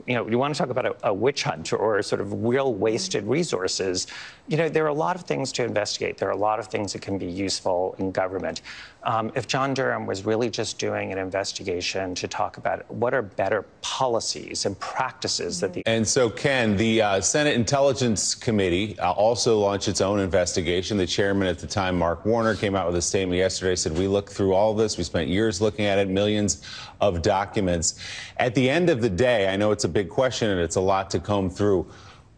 [0.06, 2.74] you know, you want to talk about a, a, witch hunt or sort of real
[2.74, 4.06] wasted resources,
[4.46, 6.16] you know, there are a lot of things to investigate.
[6.16, 8.62] There are a lot of things that can be useful in government.
[9.02, 13.22] Um, if John Durham was really just doing an investigation to talk about what are
[13.22, 15.82] better policies and practices that the.
[15.86, 20.98] And so, Ken, the uh, Senate Intelligence Committee uh, also launched its own investigation.
[20.98, 24.06] The chairman at the time, Mark Warner, came out with a statement yesterday, said, We
[24.06, 24.98] looked through all this.
[24.98, 26.62] We spent years looking at it, millions
[27.00, 27.98] of documents.
[28.36, 30.80] At the end of the day, I know it's a big question and it's a
[30.80, 31.86] lot to comb through.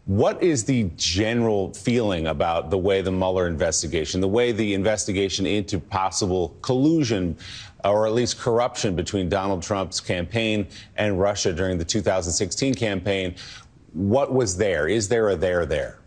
[0.05, 5.45] What is the general feeling about the way the Mueller investigation, the way the investigation
[5.45, 7.37] into possible collusion
[7.85, 13.35] or at least corruption between Donald Trump's campaign and Russia during the 2016 campaign?
[13.93, 14.87] What was there?
[14.87, 16.02] Is there a there there?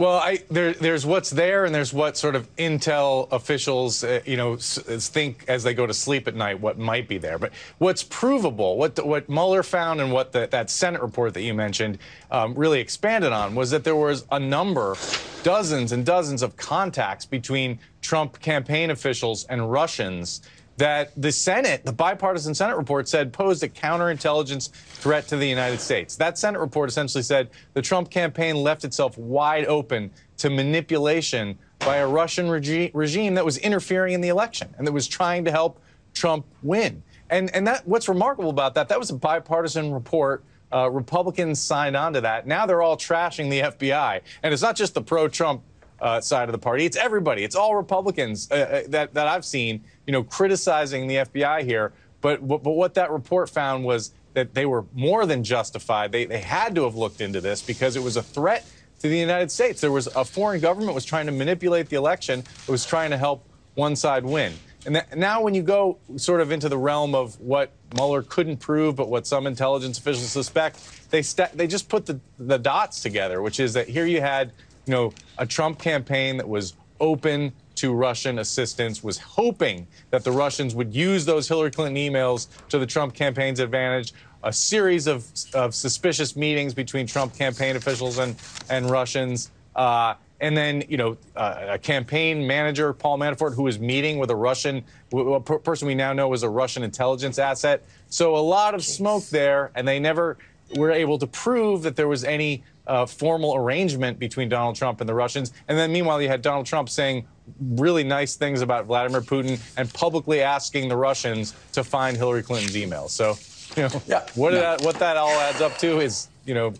[0.00, 4.38] Well, I, there, there's what's there, and there's what sort of intel officials, uh, you
[4.38, 7.38] know, think as they go to sleep at night what might be there.
[7.38, 11.52] But what's provable, what what Mueller found, and what the, that Senate report that you
[11.52, 11.98] mentioned
[12.30, 14.96] um, really expanded on was that there was a number,
[15.42, 20.40] dozens and dozens of contacts between Trump campaign officials and Russians
[20.80, 25.78] that the Senate, the bipartisan Senate report said posed a counterintelligence threat to the United
[25.78, 26.16] States.
[26.16, 31.96] That Senate report essentially said the Trump campaign left itself wide open to manipulation by
[31.96, 35.50] a Russian regi- regime that was interfering in the election and that was trying to
[35.50, 35.82] help
[36.14, 37.02] Trump win.
[37.28, 40.44] And and that what's remarkable about that, that was a bipartisan report.
[40.72, 42.46] Uh, Republicans signed on to that.
[42.46, 44.22] Now they're all trashing the FBI.
[44.42, 45.62] And it's not just the pro Trump
[46.00, 46.84] uh, side of the party.
[46.84, 47.44] It's everybody.
[47.44, 51.92] It's all Republicans uh, uh that, that I've seen, you know, criticizing the FBI here.
[52.20, 56.12] But, but what that report found was that they were more than justified.
[56.12, 58.66] They, they had to have looked into this because it was a threat
[59.00, 59.80] to the United States.
[59.80, 62.40] There was a foreign government was trying to manipulate the election.
[62.40, 64.52] It was trying to help one side win.
[64.86, 68.58] And that, now, when you go sort of into the realm of what Mueller couldn't
[68.58, 71.22] prove, but what some intelligence officials suspect, they
[71.54, 74.52] they just put the, the dots together, which is that here you had
[74.90, 80.32] you know, a Trump campaign that was open to Russian assistance, was hoping that the
[80.32, 84.12] Russians would use those Hillary Clinton emails to the Trump campaign's advantage.
[84.42, 85.24] A series of,
[85.54, 88.34] of suspicious meetings between Trump campaign officials and,
[88.68, 89.52] and Russians.
[89.76, 94.30] Uh, and then, you know, uh, a campaign manager, Paul Manafort, who was meeting with
[94.30, 97.84] a Russian, a person we now know was a Russian intelligence asset.
[98.08, 100.36] So a lot of smoke there, and they never
[100.76, 105.08] were able to prove that there was any uh, formal arrangement between Donald Trump and
[105.08, 105.52] the Russians.
[105.68, 107.26] And then meanwhile, you had Donald Trump saying
[107.60, 112.74] really nice things about Vladimir Putin and publicly asking the Russians to find Hillary Clinton's
[112.74, 113.10] emails.
[113.10, 113.38] So,
[113.76, 114.52] you know, yeah, what.
[114.52, 116.74] That, what that all adds up to is, you know,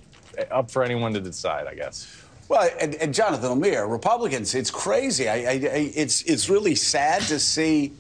[0.51, 2.09] up for anyone to decide, I guess.
[2.49, 5.29] Well, and, and Jonathan O'Meara, Republicans, it's crazy.
[5.29, 7.93] I, I, I, it's it's really sad to see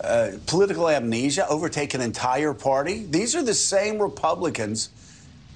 [0.00, 3.06] uh, political amnesia overtake an entire party.
[3.10, 4.90] These are the same Republicans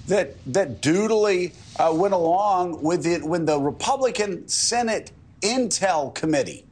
[0.07, 5.11] that that doodly uh, went along with it when the Republican Senate
[5.41, 6.65] Intel Committee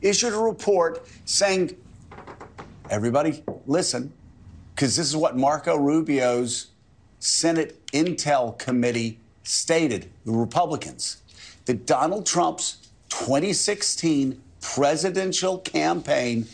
[0.00, 1.76] issued a report saying,
[2.88, 4.12] "Everybody, listen,
[4.74, 6.68] because this is what Marco Rubio's
[7.20, 11.18] Senate Intel Committee stated, the Republicans,
[11.66, 16.46] that Donald Trump's 2016 presidential campaign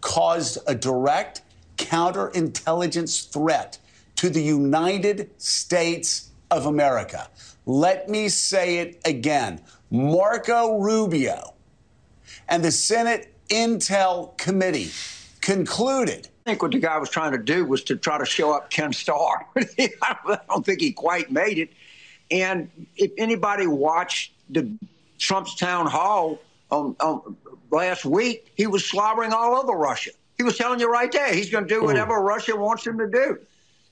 [0.00, 1.42] caused a direct
[1.76, 3.78] counterintelligence threat
[4.16, 7.28] to the United States of America.
[7.64, 9.60] Let me say it again.
[9.90, 11.54] Marco Rubio
[12.48, 14.90] and the Senate Intel Committee
[15.40, 16.28] concluded.
[16.44, 18.70] I think what the guy was trying to do was to try to show up
[18.70, 19.46] Ken Starr.
[19.56, 21.70] I don't think he quite made it.
[22.30, 24.70] And if anybody watched the
[25.18, 26.38] Trump's town hall
[26.70, 27.36] on, on
[27.70, 30.10] last week, he was slobbering all over Russia.
[30.36, 32.26] He was telling you right there he's going to do whatever Ooh.
[32.26, 33.38] Russia wants him to do.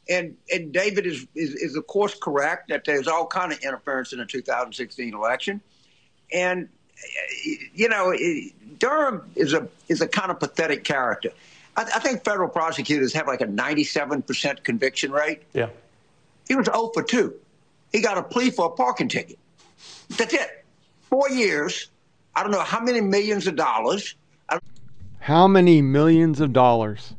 [0.08, 4.12] And and David is, is is of course correct that there's all kind of interference
[4.12, 5.60] in the 2016 election,
[6.32, 6.68] and
[7.74, 8.14] you know
[8.78, 11.30] Durham is a is a kind of pathetic character.
[11.76, 15.42] I, I think federal prosecutors have like a 97 percent conviction rate.
[15.52, 15.68] Yeah,
[16.48, 17.32] he was 0 for 2.
[17.92, 19.38] He got a plea for a parking ticket.
[20.16, 20.64] That's it.
[21.02, 21.88] Four years.
[22.34, 24.14] I don't know how many millions of dollars.
[25.20, 27.14] How many millions of dollars?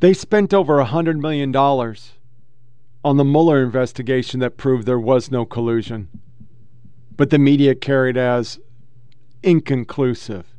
[0.00, 5.44] They spent over a $100 million on the Mueller investigation that proved there was no
[5.44, 6.08] collusion,
[7.16, 8.58] but the media carried as
[9.42, 10.54] inconclusive.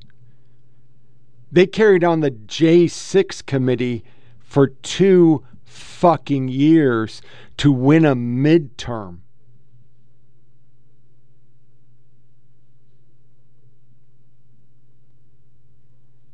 [1.51, 4.03] They carried on the J6 committee
[4.39, 7.21] for two fucking years
[7.57, 9.19] to win a midterm.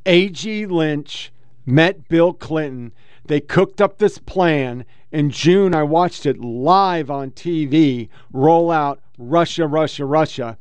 [0.06, 0.66] A.G.
[0.66, 1.32] Lynch
[1.68, 2.94] met Bill Clinton
[3.26, 4.86] They cooked up this plan.
[5.12, 10.58] In June, I watched it live on TV roll out Russia, Russia, Russia.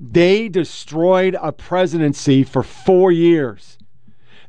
[0.00, 3.78] They destroyed a presidency for four years.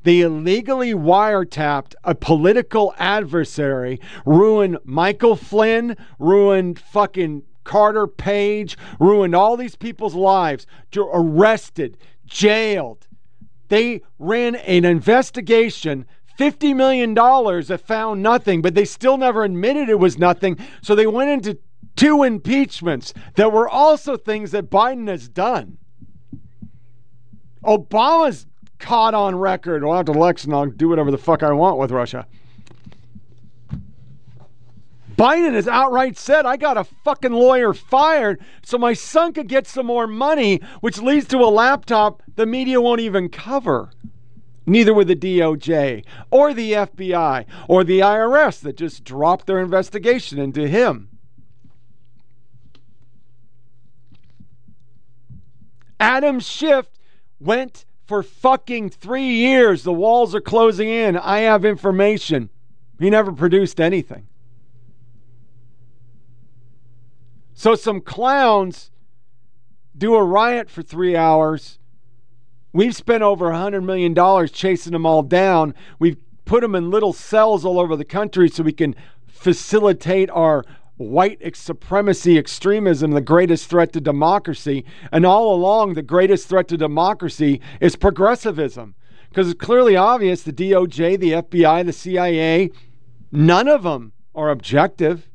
[0.04, 9.58] They illegally wiretapped a political adversary, ruined Michael Flynn, ruined fucking Carter Page, ruined all
[9.58, 10.66] these people's lives,
[10.96, 13.09] arrested, jailed.
[13.70, 16.06] They ran an investigation
[16.38, 20.58] $50 million that found nothing, but they still never admitted it was nothing.
[20.82, 21.60] So they went into
[21.96, 25.78] two impeachments that were also things that Biden has done.
[27.64, 28.48] Obama's
[28.80, 29.84] caught on record.
[29.84, 32.26] Well, after the election, I'll do whatever the fuck I want with Russia.
[35.20, 39.68] Biden has outright said, I got a fucking lawyer fired so my son could get
[39.68, 43.92] some more money, which leads to a laptop the media won't even cover.
[44.66, 50.40] Neither with the DOJ or the FBI or the IRS that just dropped their investigation
[50.40, 51.10] into him.
[56.00, 56.88] Adam Schiff
[57.42, 59.84] went for fucking three years.
[59.84, 61.18] The walls are closing in.
[61.18, 62.50] I have information.
[63.02, 64.30] He never produced anything.
[67.60, 68.90] So some clowns
[69.98, 71.78] do a riot for three hours.
[72.72, 75.76] We've spent over $100 million chasing them all down.
[76.00, 78.96] We've put them in little cells all over the country so we can
[79.28, 80.64] facilitate our
[80.96, 84.86] white supremacy extremism, the greatest threat to democracy.
[85.12, 88.96] And all along, the greatest threat to democracy is progressivism.
[89.28, 92.72] Because it's clearly obvious the DOJ, the FBI, the CIA,
[93.34, 95.30] none of them are objective.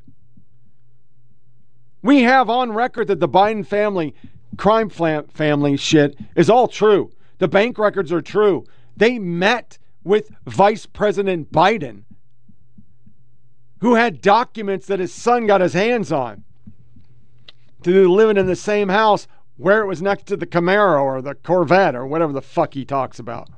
[2.05, 4.13] We have on record that the Biden family,
[4.57, 7.11] crime family shit is all true.
[7.39, 8.63] The bank records are true.
[8.95, 12.03] They met with Vice President Biden,
[13.81, 16.43] who had documents that his son got his hands on
[17.81, 19.27] to living in the same house
[19.57, 22.85] where it was next to the Camaro or the Corvette or whatever the fuck he
[22.85, 23.49] talks about.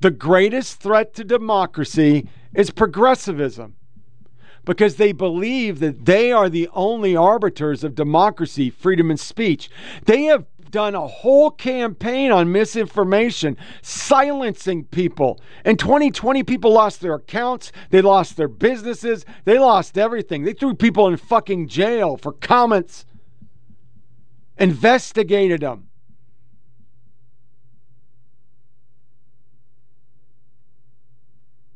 [0.00, 3.76] The greatest threat to democracy is progressivism
[4.64, 9.70] because they believe that they are the only arbiters of democracy, freedom, and speech.
[10.04, 15.40] They have done a whole campaign on misinformation, silencing people.
[15.64, 20.44] In 2020, people lost their accounts, they lost their businesses, they lost everything.
[20.44, 23.04] They threw people in fucking jail for comments,
[24.58, 25.88] investigated them.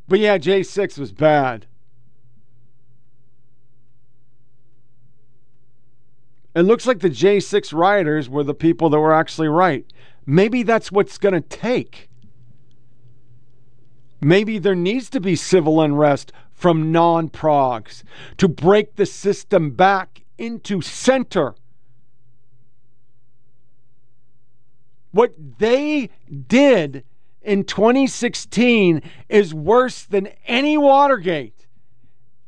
[0.07, 1.67] But yeah, J6 was bad.
[6.55, 9.85] It looks like the J6 rioters were the people that were actually right.
[10.25, 12.09] Maybe that's what's going to take.
[14.21, 18.05] Maybe there needs to be civil unrest from non progs
[18.39, 21.55] to break the system back into center.
[25.11, 26.11] What they
[26.49, 27.05] did
[27.43, 31.67] in 2016 is worse than any Watergate,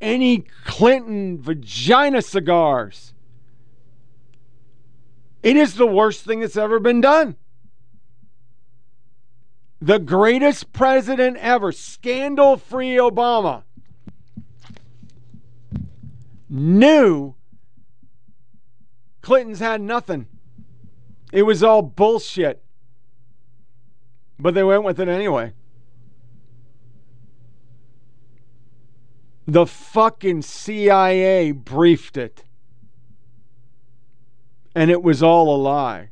[0.01, 3.13] any Clinton vagina cigars.
[5.47, 7.37] It is the worst thing that's ever been done.
[9.81, 13.63] The greatest president ever, scandal free Obama,
[16.51, 17.37] knew
[19.23, 20.27] Clinton's had nothing.
[21.33, 22.65] It was all bullshit.
[24.41, 25.53] But they went with it anyway.
[29.47, 32.46] The fucking CIA briefed it
[34.77, 36.11] and it was all a lie.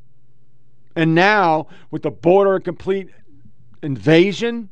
[0.97, 3.11] And now, with the border complete
[3.83, 4.71] invasion,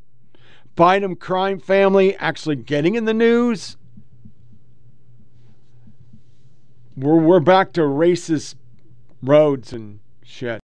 [0.75, 3.77] Biden crime family actually getting in the news,
[6.97, 8.55] we're, we're back to racist
[9.23, 10.61] roads and shit.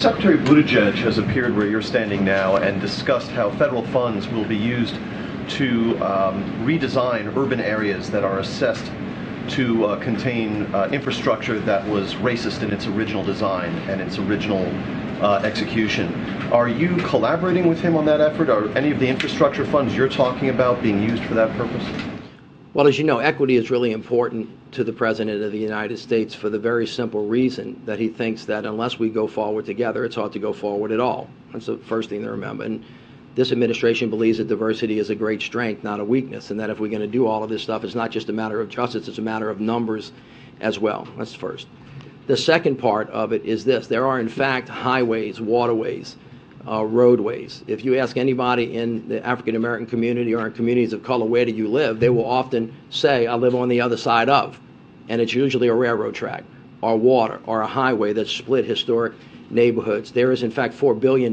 [0.00, 4.56] Secretary Buttigieg has appeared where you're standing now and discussed how federal funds will be
[4.56, 4.94] used
[5.50, 8.90] to um, redesign urban areas that are assessed
[9.48, 14.64] to uh, contain uh, infrastructure that was racist in its original design and its original
[15.22, 16.12] uh, execution.
[16.52, 18.50] Are you collaborating with him on that effort?
[18.50, 21.84] Are any of the infrastructure funds you're talking about being used for that purpose?
[22.74, 26.34] Well, as you know, equity is really important to the President of the United States
[26.34, 30.14] for the very simple reason that he thinks that unless we go forward together, it's
[30.14, 31.28] hard to go forward at all.
[31.52, 32.64] That's the first thing to remember.
[32.64, 32.84] And
[33.38, 36.80] this administration believes that diversity is a great strength, not a weakness, and that if
[36.80, 39.06] we're going to do all of this stuff, it's not just a matter of justice,
[39.06, 40.10] it's a matter of numbers
[40.60, 41.06] as well.
[41.16, 41.68] That's first.
[42.26, 46.16] The second part of it is this there are, in fact, highways, waterways,
[46.66, 47.62] uh, roadways.
[47.68, 51.44] If you ask anybody in the African American community or in communities of color, where
[51.44, 54.58] do you live, they will often say, I live on the other side of.
[55.08, 56.42] And it's usually a railroad track
[56.80, 59.12] or water or a highway that split historic
[59.48, 60.10] neighborhoods.
[60.10, 61.32] There is, in fact, $4 billion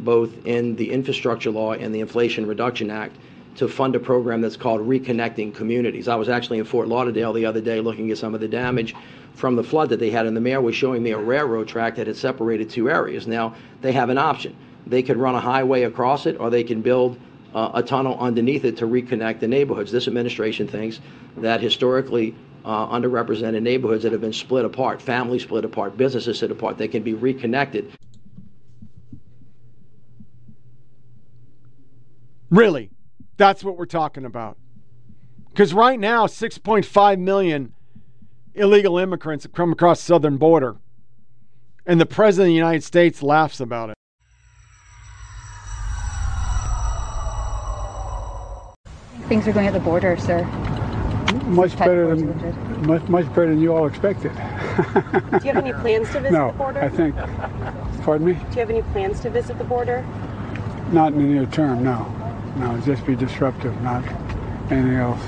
[0.00, 3.16] both in the infrastructure law and the Inflation Reduction Act
[3.56, 6.06] to fund a program that's called Reconnecting Communities.
[6.06, 8.94] I was actually in Fort Lauderdale the other day looking at some of the damage
[9.34, 11.96] from the flood that they had, and the mayor was showing me a railroad track
[11.96, 13.26] that had separated two areas.
[13.26, 14.54] Now, they have an option.
[14.86, 17.18] They could run a highway across it, or they can build
[17.54, 19.90] uh, a tunnel underneath it to reconnect the neighborhoods.
[19.90, 21.00] This administration thinks
[21.36, 22.34] that historically
[22.64, 26.88] uh, underrepresented neighborhoods that have been split apart, families split apart, businesses split apart, they
[26.88, 27.92] can be reconnected.
[32.50, 32.90] Really?
[33.36, 34.56] That's what we're talking about.
[35.50, 37.74] Because right now, 6.5 million
[38.54, 40.76] illegal immigrants have come across the southern border.
[41.86, 43.94] And the President of the United States laughs about it.
[49.28, 50.44] Things are going at the border, sir.
[51.44, 54.32] Much better than much, much better than you all expected.
[54.32, 54.38] Do
[55.44, 56.80] you have any plans to visit no, the border?
[56.80, 57.14] I think.
[58.02, 58.32] Pardon me?
[58.32, 60.06] Do you have any plans to visit the border?
[60.92, 61.84] Not in the near term.
[61.84, 62.06] No,
[62.58, 62.78] no.
[62.80, 64.04] Just be disruptive, not
[64.70, 65.22] anything else.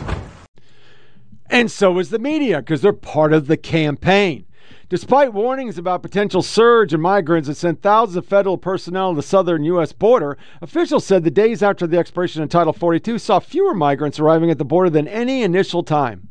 [1.49, 4.47] And so is the media because they're part of the campaign.
[4.89, 9.23] Despite warnings about potential surge in migrants that sent thousands of federal personnel to the
[9.23, 9.93] southern U.S.
[9.93, 14.51] border, officials said the days after the expiration of Title 42 saw fewer migrants arriving
[14.51, 16.29] at the border than any initial time.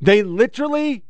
[0.00, 1.04] They literally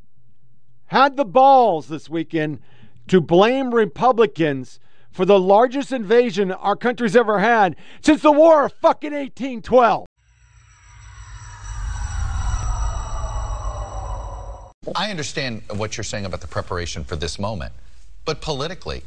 [0.87, 2.61] had the balls this weekend
[3.09, 4.79] to blame Republicans
[5.11, 10.07] for the largest invasion our country's ever had since the War of fucking 1812.
[14.97, 17.73] I understand what you're saying about the preparation for this moment,
[18.25, 19.03] but politically,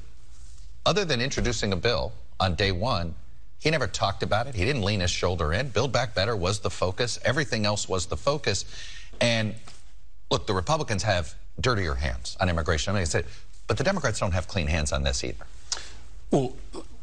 [0.85, 3.15] other than introducing a bill on day one,
[3.59, 4.55] he never talked about it.
[4.55, 5.69] He didn't lean his shoulder in.
[5.69, 7.19] Build Back Better was the focus.
[7.25, 8.63] Everything else was the focus.
[9.19, 9.55] And
[10.29, 12.91] look, the Republicans have dirtier hands on immigration.
[12.91, 13.25] I mean, I said,
[13.67, 15.45] but the Democrats don't have clean hands on this either.
[16.31, 16.55] Well,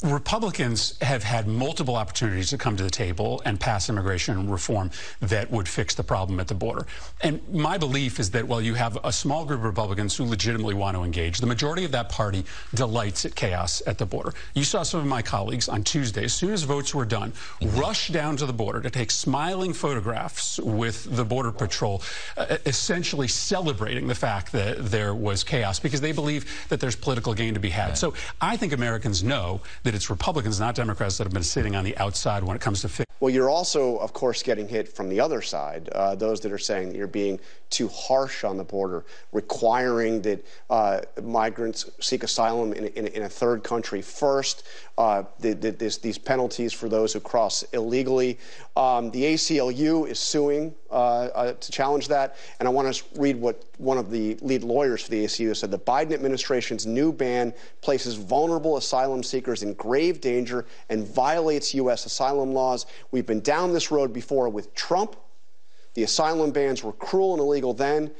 [0.03, 4.91] Republicans have had multiple opportunities to come to the table and pass immigration reform
[5.21, 6.87] that would fix the problem at the border.
[7.23, 10.75] And my belief is that while you have a small group of Republicans who legitimately
[10.75, 12.45] want to engage, the majority of that party
[12.75, 14.35] delights at chaos at the border.
[14.55, 18.09] You saw some of my colleagues on Tuesday, as soon as votes were done, rush
[18.09, 22.03] down to the border to take smiling photographs with the Border Patrol,
[22.37, 27.35] uh, essentially celebrating the fact that there was chaos because they believe that there's political
[27.35, 27.97] gain to be had.
[27.97, 31.85] So I think Americans know that it's Republicans, not Democrats, that have been sitting on
[31.85, 33.11] the outside when it comes to fix.
[33.21, 35.89] Well, you're also, of course, getting hit from the other side.
[35.91, 37.39] Uh, those that are saying that you're being
[37.71, 43.29] too harsh on the border, requiring that uh, migrants seek asylum in, in, in, a
[43.29, 44.65] third country first,
[44.99, 48.39] uh, the, the, this, these penalties for those who cross illegally.
[48.77, 52.37] Um, the ACLU is suing Uh, uh, to challenge that.
[52.61, 55.71] And I want to read what one of the lead lawyers for the ACLU said.
[55.71, 62.05] The Biden administration's new ban places vulnerable asylum seekers in grave danger and violates U.S.
[62.05, 62.85] asylum laws.
[63.11, 65.17] We've been down this road before with Trump.
[65.95, 68.11] The asylum bans were cruel and illegal then,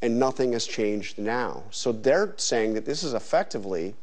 [0.00, 1.64] and nothing has changed now.
[1.70, 3.94] So they're saying that this is effectively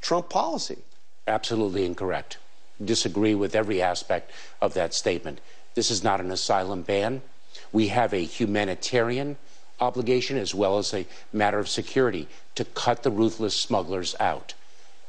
[0.00, 0.78] Trump policy.
[1.26, 2.38] Absolutely incorrect.
[2.84, 4.30] Disagree with every aspect
[4.62, 5.40] of that statement.
[5.76, 7.22] This is not an asylum ban.
[7.70, 9.36] We have a humanitarian
[9.78, 14.54] obligation as well as a matter of security to cut the ruthless smugglers out.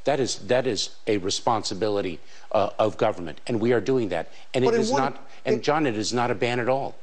[0.04, 2.20] That is that is a responsibility
[2.52, 4.30] uh, of government, and we are doing that.
[4.54, 5.30] And but it is one, not.
[5.46, 6.96] And John, it is not a ban at all.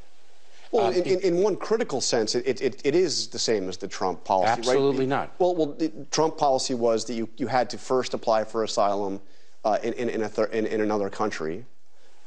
[0.70, 3.76] Well, um, in, in, in, one critical sense, it, it, it is the same as
[3.76, 5.08] the Trump policy, absolutely right?
[5.08, 5.34] not.
[5.38, 9.20] Well, well, the Trump policy was that you, you had to first apply for asylum
[9.64, 11.64] uh, in, in, a in, in another country.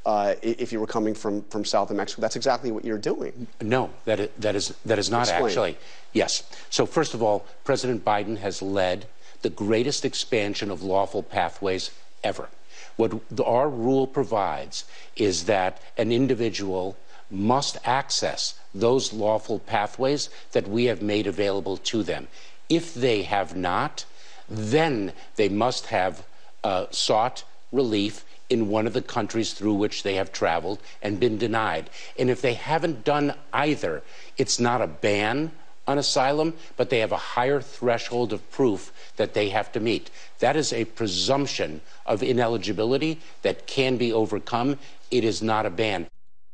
[0.08, 2.22] Uh, if you were coming from, from south of Mexico.
[2.22, 3.46] That's exactly what you're doing.
[3.60, 5.46] No, that is, that is, that is not Explain.
[5.46, 5.78] actually.
[6.14, 6.50] Yes.
[6.70, 9.08] So, first of all, President Biden has led
[9.42, 11.92] the greatest expansion of lawful pathways
[12.24, 12.48] ever.
[12.96, 14.86] What our rule provides
[15.18, 16.96] is that an individual
[17.30, 22.30] must access those lawful pathways that we have made available to them.
[22.70, 24.06] If they have not,
[24.48, 26.26] then they must have
[26.64, 27.44] uh, sought
[27.74, 31.90] relief in one of the countries through which they have traveled and been denied.
[32.18, 34.04] And if they haven't done either,
[34.38, 35.52] it's not a ban
[35.88, 40.10] on asylum, but they have a higher threshold of proof that they have to meet.
[40.40, 44.78] That is a presumption of ineligibility that can be overcome.
[45.12, 46.08] It is not a ban.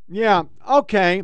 [0.07, 1.23] Yeah, okay.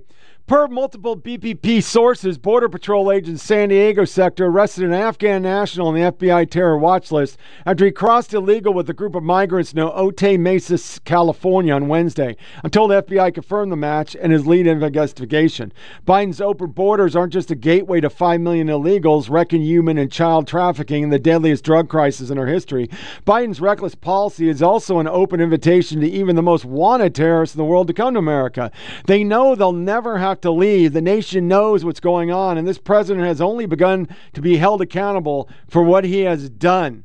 [0.50, 5.94] Per multiple BPP sources, Border Patrol agents San Diego sector arrested an Afghan national on
[5.94, 7.38] the FBI terror watch list
[7.68, 12.36] after he crossed illegal with a group of migrants near Otay Mesa, California on Wednesday.
[12.64, 15.72] I'm told the FBI confirmed the match and his lead investigation.
[16.08, 20.48] Biden's open borders aren't just a gateway to 5 million illegals, wrecking human and child
[20.48, 22.90] trafficking and the deadliest drug crisis in our history.
[23.24, 27.60] Biden's reckless policy is also an open invitation to even the most wanted terrorists in
[27.60, 28.72] the world to come to America.
[29.06, 30.94] They know they'll never have to leave.
[30.94, 34.82] The nation knows what's going on, and this president has only begun to be held
[34.82, 37.04] accountable for what he has done.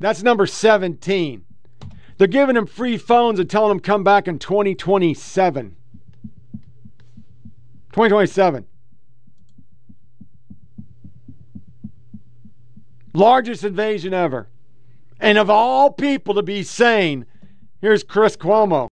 [0.00, 1.44] That's number 17.
[2.16, 5.76] They're giving him free phones and telling him come back in 2027.
[7.92, 8.66] 2027.
[13.14, 14.48] Largest invasion ever.
[15.18, 17.26] And of all people to be sane,
[17.80, 18.88] here's Chris Cuomo.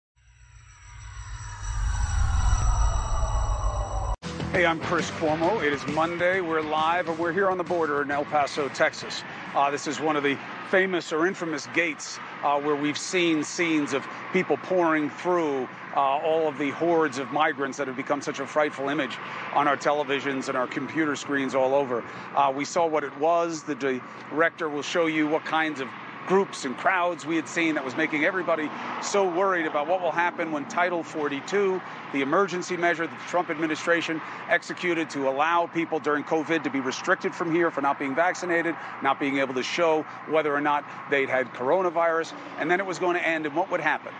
[4.52, 5.64] Hey, I'm Chris Cuomo.
[5.64, 6.41] It is Monday.
[6.41, 9.24] We're live, and we're here on the border in El Paso, Texas.
[9.56, 10.38] Uh, this is one of the
[10.70, 16.49] famous or infamous gates uh, where we've seen scenes of people pouring through uh, all
[16.49, 19.18] of the hordes of migrants that have become such a frightful image
[19.54, 22.04] on our televisions and our computer screens all over.
[22.36, 23.64] Uh, we saw what it was.
[23.64, 25.88] The director will show you what kinds of
[26.28, 28.69] groups and crowds we had seen that was making everybody
[29.01, 31.82] so worried about what will happen when Title 42,
[32.13, 36.80] the emergency measure that the Trump administration executed to allow people during COVID to be
[36.80, 40.86] restricted from here for not being vaccinated, not being able to show whether or not
[41.09, 44.13] they'd had coronavirus, and then it was going to end, and what would happen?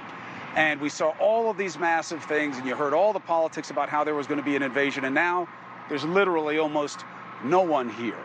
[0.56, 3.88] And we saw all of these massive things, and you heard all the politics about
[3.88, 5.48] how there was going to be an invasion, and now
[5.88, 7.06] there's literally almost
[7.44, 8.20] no one here.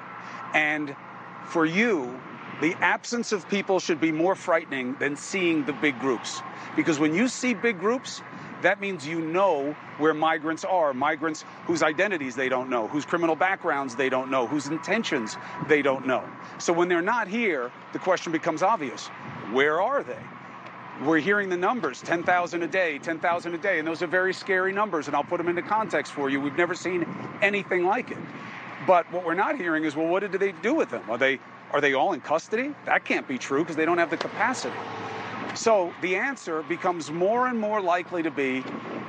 [0.55, 0.95] And
[1.45, 2.19] for you,
[2.61, 6.41] the absence of people should be more frightening than seeing the big groups.
[6.75, 8.23] Because when you see big groups,
[8.63, 10.95] that means you know where migrants are.
[10.95, 15.37] Migrants whose identities they don't know, whose criminal backgrounds they don't know, whose intentions
[15.69, 16.25] they don't know.
[16.59, 19.09] So when they're not here, the question becomes obvious
[19.53, 20.19] where are they?
[21.05, 24.73] We're hearing the numbers 10,000 a day, 10,000 a day, and those are very scary
[24.73, 26.41] numbers, and I'll put them into context for you.
[26.41, 27.07] We've never seen
[27.43, 28.17] anything like it.
[28.87, 31.03] But what we're not hearing is, well, what did they do with them?
[31.11, 31.39] Are they
[31.73, 32.75] are they all in custody?
[32.85, 34.77] That can't be true because they don't have the capacity.
[35.55, 38.63] So the answer becomes more and more likely to be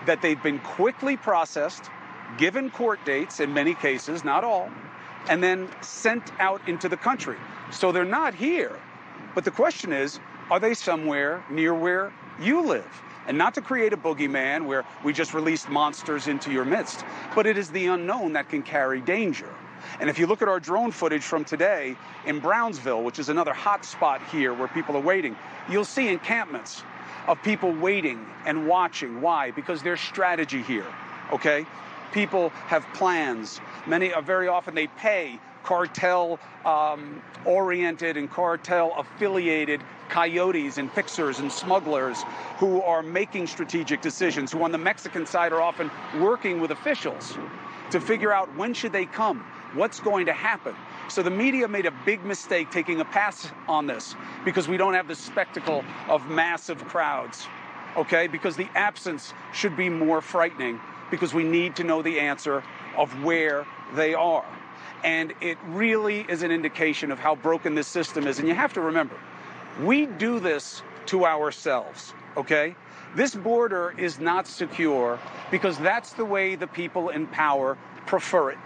[0.05, 1.89] that they've been quickly processed,
[2.37, 4.71] given court dates in many cases, not all,
[5.29, 7.37] and then sent out into the country.
[7.71, 8.79] So they're not here.
[9.35, 13.03] But the question is, are they somewhere near where you live?
[13.27, 17.03] And not to create a boogeyman where we just released monsters into your midst,
[17.35, 19.53] but it is the unknown that can carry danger.
[19.99, 23.53] And if you look at our drone footage from today in Brownsville, which is another
[23.53, 25.35] hot spot here where people are waiting,
[25.69, 26.83] you'll see encampments
[27.27, 29.21] of people waiting and watching.
[29.21, 29.51] Why?
[29.51, 30.85] Because there's strategy here,
[31.33, 31.65] okay?
[32.13, 33.59] People have plans.
[33.85, 41.39] Many, uh, very often, they pay cartel um, oriented and cartel affiliated coyotes and fixers
[41.39, 42.23] and smugglers
[42.57, 47.37] who are making strategic decisions, who on the Mexican side are often working with officials
[47.91, 50.75] to figure out when should they come what's going to happen.
[51.09, 54.93] So the media made a big mistake taking a pass on this because we don't
[54.93, 57.47] have the spectacle of massive crowds,
[57.95, 58.27] okay?
[58.27, 62.63] Because the absence should be more frightening because we need to know the answer
[62.97, 63.65] of where
[63.95, 64.45] they are.
[65.03, 68.39] And it really is an indication of how broken this system is.
[68.39, 69.15] And you have to remember,
[69.81, 72.75] we do this to ourselves, okay?
[73.15, 78.57] This border is not secure because that's the way the people in power prefer it.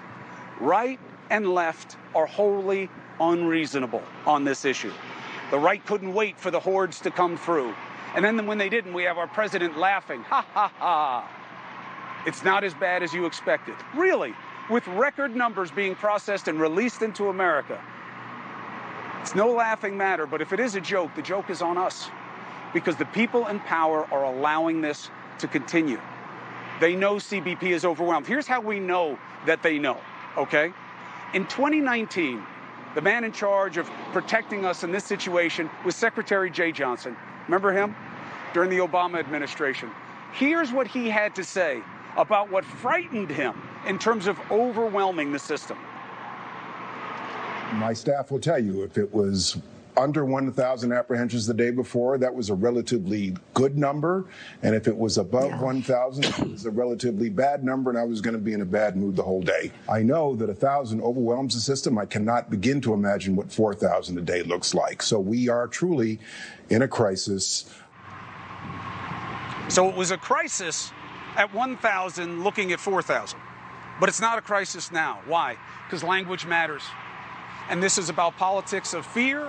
[0.61, 0.99] Right
[1.31, 2.87] and left are wholly
[3.19, 4.91] unreasonable on this issue.
[5.49, 7.73] The right couldn't wait for the hordes to come through.
[8.15, 10.21] And then when they didn't, we have our president laughing.
[10.23, 12.23] Ha ha ha.
[12.27, 13.73] It's not as bad as you expected.
[13.95, 14.35] Really,
[14.69, 17.81] with record numbers being processed and released into America.
[19.21, 22.09] It's no laughing matter, but if it is a joke, the joke is on us.
[22.71, 25.09] Because the people in power are allowing this
[25.39, 25.99] to continue.
[26.79, 28.27] They know CBP is overwhelmed.
[28.27, 29.97] Here's how we know that they know
[30.37, 30.73] okay?
[31.33, 32.43] In 2019,
[32.95, 37.15] the man in charge of protecting us in this situation was Secretary Jeh Johnson.
[37.47, 37.95] Remember him?
[38.53, 39.89] During the Obama administration.
[40.33, 41.81] Here's what he had to say
[42.17, 45.77] about what frightened him in terms of overwhelming the system.
[47.73, 49.57] My staff will tell you if it was
[49.97, 54.25] under 1,000 apprehensions the day before, that was a relatively good number.
[54.63, 55.61] And if it was above yeah.
[55.61, 58.65] 1,000, it was a relatively bad number, and I was going to be in a
[58.65, 59.71] bad mood the whole day.
[59.89, 61.97] I know that 1,000 overwhelms the system.
[61.97, 65.01] I cannot begin to imagine what 4,000 a day looks like.
[65.01, 66.19] So we are truly
[66.69, 67.65] in a crisis.
[69.69, 70.91] So it was a crisis
[71.35, 73.39] at 1,000 looking at 4,000.
[73.99, 75.19] But it's not a crisis now.
[75.27, 75.57] Why?
[75.85, 76.83] Because language matters.
[77.69, 79.47] And this is about politics of fear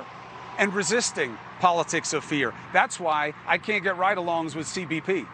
[0.58, 2.52] and resisting politics of fear.
[2.72, 5.26] That's why I can't get ride alongs with CBP.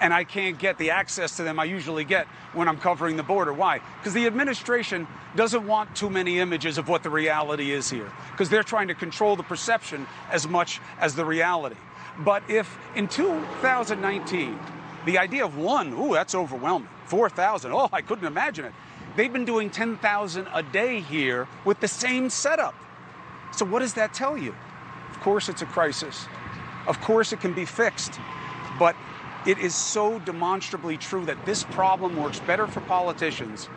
[0.00, 3.24] And I can't get the access to them I usually get when I'm covering the
[3.24, 3.52] border.
[3.52, 3.80] Why?
[3.98, 8.48] Because the administration doesn't want too many images of what the reality is here, because
[8.48, 11.76] they're trying to control the perception as much as the reality.
[12.18, 14.58] But if in 2019,
[15.04, 18.72] the idea of one, ooh, that's overwhelming, 4,000, oh, I couldn't imagine it.
[19.16, 22.74] They've been doing 10,000 a day here with the same setup.
[23.58, 24.54] So, what does that tell you?
[25.10, 26.26] Of course, it's a crisis.
[26.86, 28.20] Of course, it can be fixed.
[28.78, 28.94] But
[29.48, 33.68] it is so demonstrably true that this problem works better for politicians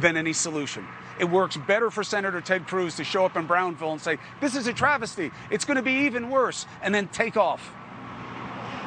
[0.00, 0.84] than any solution.
[1.20, 4.56] It works better for Senator Ted Cruz to show up in Brownsville and say, This
[4.56, 5.30] is a travesty.
[5.48, 7.72] It's going to be even worse, and then take off.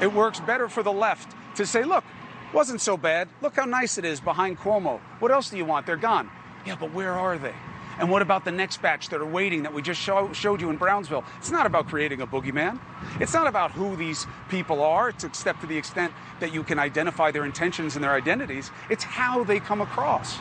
[0.02, 2.04] It works better for the left to say, Look,
[2.52, 3.30] wasn't so bad.
[3.42, 5.00] Look how nice it is behind Cuomo.
[5.20, 5.86] What else do you want?
[5.86, 6.30] They're gone.
[6.66, 7.54] Yeah, but where are they?
[8.00, 10.70] And what about the next batch that are waiting that we just show, showed you
[10.70, 11.24] in Brownsville?
[11.40, 12.80] It's not about creating a boogeyman.
[13.20, 17.32] It's not about who these people are, except to the extent that you can identify
[17.32, 18.70] their intentions and their identities.
[18.90, 20.38] It's how they come across.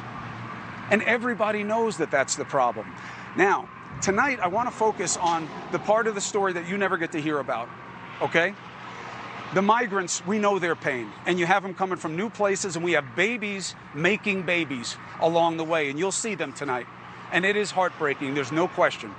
[0.91, 2.87] And everybody knows that that's the problem.
[3.37, 3.69] Now,
[4.03, 7.13] tonight I want to focus on the part of the story that you never get
[7.13, 7.69] to hear about,
[8.21, 8.55] okay?
[9.55, 12.85] The migrants, we know their pain, and you have them coming from new places, and
[12.85, 16.87] we have babies making babies along the way, and you'll see them tonight.
[17.33, 19.15] And it is heartbreaking, there's no question.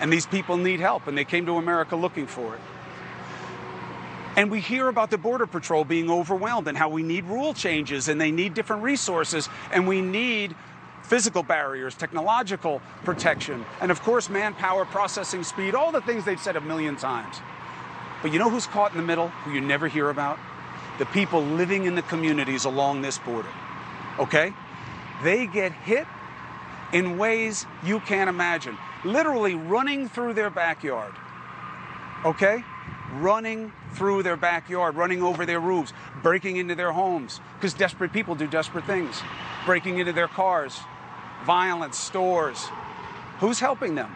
[0.00, 2.60] And these people need help, and they came to America looking for it.
[4.36, 8.08] And we hear about the Border Patrol being overwhelmed and how we need rule changes
[8.08, 10.54] and they need different resources and we need
[11.02, 16.54] physical barriers, technological protection, and of course, manpower, processing speed, all the things they've said
[16.54, 17.36] a million times.
[18.22, 20.38] But you know who's caught in the middle, who you never hear about?
[20.98, 23.48] The people living in the communities along this border.
[24.20, 24.52] Okay?
[25.24, 26.06] They get hit
[26.92, 28.76] in ways you can't imagine.
[29.04, 31.12] Literally running through their backyard.
[32.24, 32.64] Okay?
[33.14, 38.34] Running through their backyard, running over their roofs, breaking into their homes, because desperate people
[38.34, 39.20] do desperate things,
[39.66, 40.78] breaking into their cars,
[41.44, 42.68] violence, stores.
[43.38, 44.14] Who's helping them?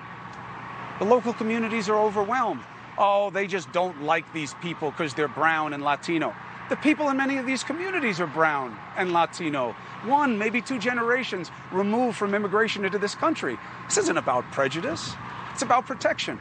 [0.98, 2.62] The local communities are overwhelmed.
[2.96, 6.34] Oh, they just don't like these people because they're brown and Latino.
[6.70, 9.76] The people in many of these communities are brown and Latino.
[10.06, 13.58] One, maybe two generations removed from immigration into this country.
[13.86, 15.12] This isn't about prejudice,
[15.52, 16.38] it's about protection.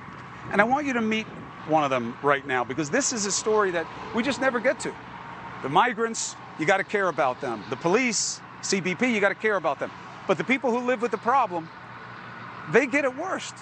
[0.52, 1.26] And I want you to meet
[1.68, 4.80] one of them right now because this is a story that we just never get
[4.82, 4.94] to.
[5.62, 7.64] The migrants, you got to care about them.
[7.70, 9.92] The police, CBP, you got to care about them.
[10.28, 11.70] But the people who live with the problem,
[12.72, 13.56] they get it worst.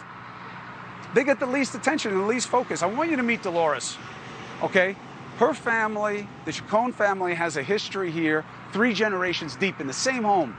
[1.13, 2.83] They get the least attention and the least focus.
[2.83, 3.97] I want you to meet Dolores,
[4.61, 4.95] okay?
[5.41, 10.21] Her family, the Chacon family, has a history here, three generations deep in the same
[10.21, 10.55] home.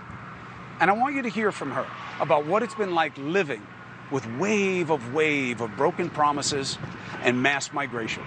[0.81, 1.87] And I want you to hear from her
[2.19, 3.65] about what it's been like living
[4.11, 6.79] with wave of wave of broken promises
[7.23, 8.25] and mass migration.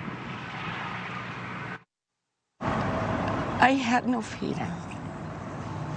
[2.62, 4.74] I had no fear.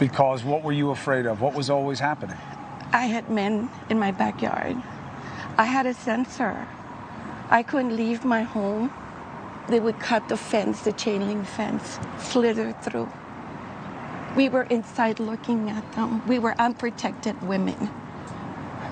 [0.00, 1.40] Because what were you afraid of?
[1.40, 2.36] What was always happening?
[2.92, 4.76] I had men in my backyard.
[5.56, 6.66] I had a sensor.
[7.48, 8.90] I couldn't leave my home.
[9.68, 13.10] They would cut the fence, the chain link fence, slither through.
[14.34, 16.26] We were inside looking at them.
[16.26, 17.90] We were unprotected women.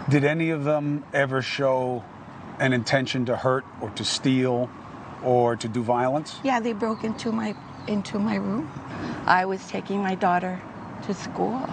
[0.09, 2.05] Did any of them ever show
[2.59, 4.71] an intention to hurt or to steal
[5.25, 6.41] or to do violence?
[6.45, 7.55] Yeah, they broke into my
[7.87, 8.71] into my room.
[9.27, 10.61] I was taking my daughter
[11.07, 11.69] to school,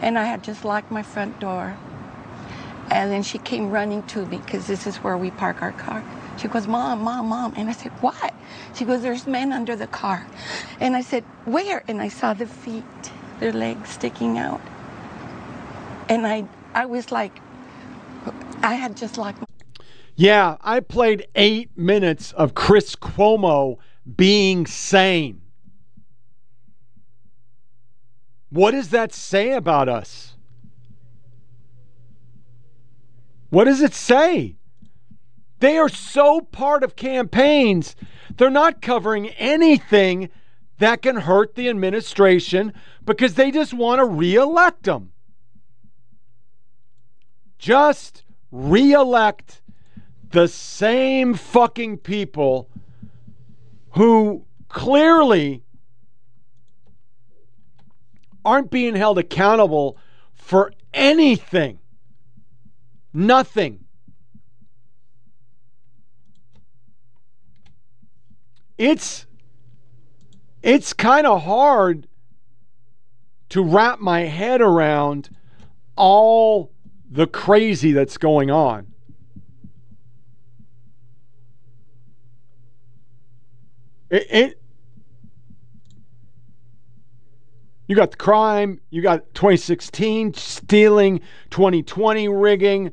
[0.00, 1.76] and I had just locked my front door.
[2.90, 6.04] And then she came running to me because this is where we park our car.
[6.38, 7.54] She goes, Mom, Mom, Mom.
[7.56, 8.34] And I said, What?
[8.74, 10.26] She goes, There's men under the car.
[10.80, 11.84] And I said, Where?
[11.88, 12.84] And I saw the feet,
[13.40, 14.60] their legs sticking out.
[16.08, 17.40] And I, I was like,
[18.62, 19.42] I had just locked
[20.16, 23.78] Yeah, I played eight minutes of Chris Cuomo
[24.16, 25.42] being sane.
[28.50, 30.36] What does that say about us?
[33.50, 34.55] What does it say?
[35.58, 37.96] They are so part of campaigns,
[38.36, 40.28] they're not covering anything
[40.78, 42.72] that can hurt the administration
[43.04, 45.12] because they just want to reelect them.
[47.58, 49.62] Just reelect
[50.30, 52.68] the same fucking people
[53.92, 55.62] who clearly
[58.44, 59.96] aren't being held accountable
[60.34, 61.78] for anything.
[63.14, 63.85] Nothing.
[68.78, 69.26] It's
[70.62, 72.08] it's kind of hard
[73.50, 75.30] to wrap my head around
[75.96, 76.72] all
[77.10, 78.88] the crazy that's going on.
[84.10, 84.62] It, it
[87.86, 91.20] you got the crime, you got 2016 stealing,
[91.50, 92.92] 2020 rigging.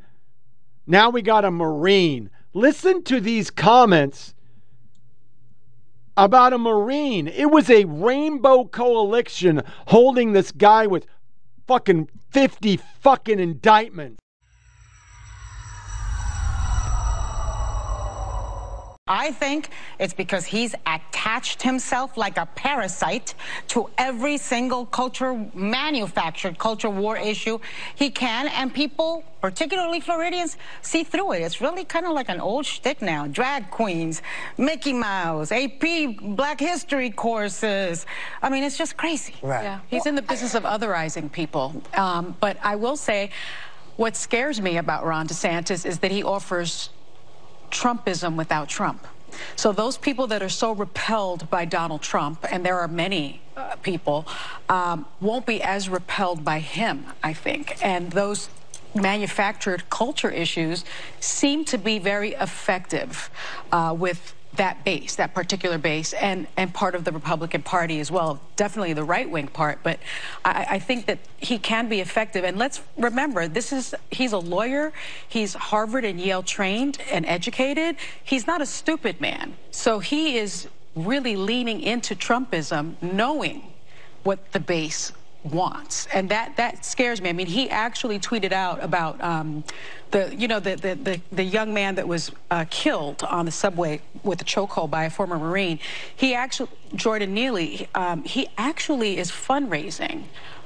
[0.86, 2.30] Now we got a Marine.
[2.54, 4.36] Listen to these comments
[6.16, 7.28] about a Marine.
[7.28, 11.06] It was a rainbow coalition holding this guy with
[11.68, 14.20] fucking 50 fucking indictments.
[19.14, 23.36] I think it's because he's attached himself like a parasite
[23.68, 27.60] to every single culture, manufactured culture war issue
[27.94, 31.42] he can, and people, particularly Floridians, see through it.
[31.44, 33.28] It's really kind of like an old shtick now.
[33.28, 34.24] Drag queens,
[34.58, 35.84] Mickey Mouse, AP
[36.36, 38.08] Black History courses.
[38.42, 39.36] I mean, it's just crazy.
[39.44, 39.64] Right.
[39.64, 39.80] Yeah.
[39.90, 41.84] He's in the business of otherizing people.
[41.94, 43.30] Um, but I will say,
[43.96, 46.90] what scares me about Ron DeSantis is that he offers
[47.74, 49.06] Trumpism without Trump.
[49.56, 53.76] So those people that are so repelled by Donald Trump, and there are many uh,
[53.82, 54.28] people,
[54.70, 57.78] um, won't be as repelled by him, I think.
[57.82, 58.50] And those
[58.96, 60.86] manufactured culture issues
[61.20, 63.32] seem to be very effective
[63.72, 68.12] uh, with that base, that particular base, and, and part of the Republican Party as
[68.12, 69.80] well, definitely the right wing part.
[69.84, 70.00] But
[70.46, 72.44] I, I, think that he can be effective.
[72.44, 74.94] And let's remember, this is he's a lawyer,
[75.28, 77.96] he's Harvard and Yale trained and educated.
[78.24, 79.56] He's not a stupid man.
[79.72, 83.64] So he is really leaning into Trumpism, knowing
[84.24, 85.12] what the base
[85.44, 87.30] wants, and that that scares me.
[87.30, 89.64] I mean, he actually tweeted out about um,
[90.12, 93.52] the you know the, the the, the young man that was uh, killed on the
[93.52, 95.80] subway with a chokehold by a former Marine.
[96.16, 97.88] He actually Jordan Neely.
[97.96, 100.24] Um, he actually is fundraising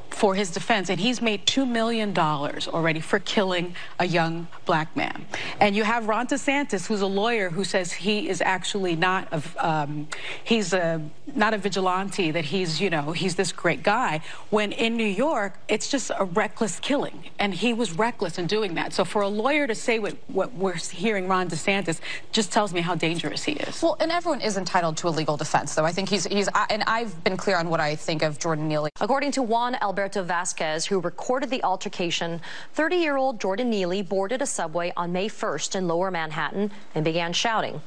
[0.10, 5.26] for his defense, and he's made $2 million already for killing a young black man.
[5.60, 9.42] And you have Ron DeSantis, who's a lawyer, who says he is actually not a,
[9.66, 10.08] um,
[10.44, 11.02] he's a,
[11.36, 14.22] not a vigilante, that he's, you know, he's this great guy.
[14.50, 18.76] When in New York, it's just a reckless killing, and he was reckless in doing
[18.76, 18.94] that.
[18.94, 22.00] So for a lawyer to say what, what we're hearing Ron DeSantis
[22.32, 23.82] just tells me how dangerous he is.
[23.82, 25.86] Well, and everyone is entitled to a legal defense, though.
[25.86, 28.90] I think he's, he's and I've been clear on what I think of Jordan Neely.
[29.00, 32.40] According to Juan Alberto Vasquez, who recorded the altercation,
[32.76, 37.04] 30 year old Jordan Neely boarded a subway on May 1st in lower Manhattan and
[37.04, 37.82] began shouting.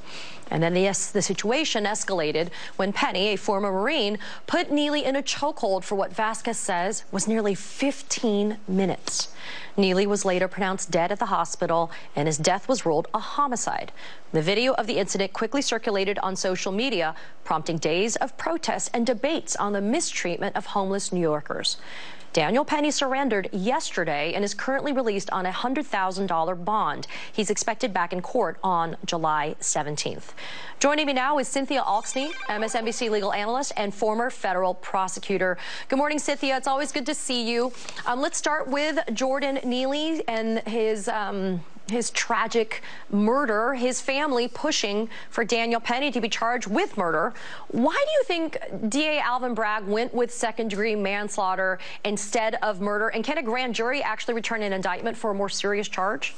[0.50, 5.22] And then the, the situation escalated when Penny, a former Marine, put Neely in a
[5.22, 9.28] chokehold for what Vasquez says was nearly 15 minutes.
[9.76, 13.92] Neely was later pronounced dead at the hospital, and his death was ruled a homicide.
[14.32, 19.06] The video of the incident quickly circulated on social media, prompting days of protests and
[19.06, 21.76] debates on the mistreatment of homeless New Yorkers.
[22.32, 27.06] Daniel Penny surrendered yesterday and is currently released on a $100,000 bond.
[27.32, 30.32] He's expected back in court on July 17th.
[30.78, 35.58] Joining me now is Cynthia Alksne, MSNBC legal analyst and former federal prosecutor.
[35.88, 36.56] Good morning, Cynthia.
[36.56, 37.72] It's always good to see you.
[38.06, 41.08] Um, let's start with Jordan Neely and his.
[41.08, 47.32] Um, his tragic murder, his family pushing for Daniel Penny to be charged with murder.
[47.68, 48.58] Why do you think
[48.90, 53.08] DA Alvin Bragg went with second degree manslaughter instead of murder?
[53.08, 56.34] And can a grand jury actually return an indictment for a more serious charge?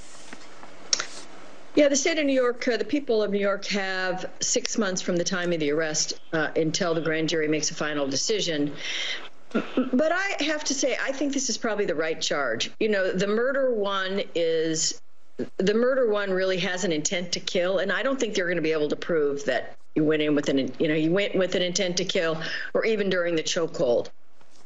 [1.74, 5.00] Yeah, the state of New York, uh, the people of New York have six months
[5.00, 8.74] from the time of the arrest uh, until the grand jury makes a final decision.
[9.52, 12.70] But I have to say, I think this is probably the right charge.
[12.78, 15.00] You know, the murder one is
[15.58, 18.56] the murder one really has an intent to kill, and I don't think they're going
[18.56, 21.34] to be able to prove that you went in with an you know you went
[21.34, 22.40] with an intent to kill,
[22.74, 24.10] or even during the chokehold.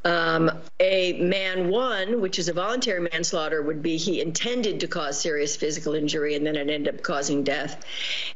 [0.07, 5.21] Um, a man one, which is a voluntary manslaughter, would be he intended to cause
[5.21, 7.85] serious physical injury and then it ended up causing death.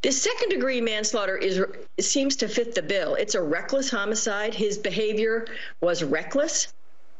[0.02, 1.62] The second degree manslaughter is
[2.00, 3.14] seems to fit the bill.
[3.14, 4.52] It's a reckless homicide.
[4.52, 5.46] His behavior
[5.80, 6.72] was reckless.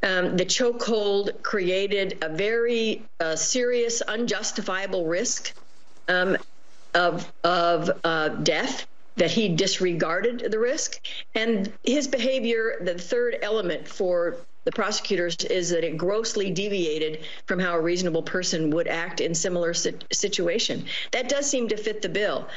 [0.02, 5.52] Um, the chokehold created a very uh, serious, unjustifiable risk
[6.08, 6.36] um,
[6.94, 8.86] of of uh, death
[9.16, 11.00] that he disregarded the risk,
[11.34, 12.78] and his behavior.
[12.80, 18.22] The third element for the prosecutors is that it grossly deviated from how a reasonable
[18.22, 20.84] person would act in similar situation.
[21.12, 22.48] That does seem to fit the bill.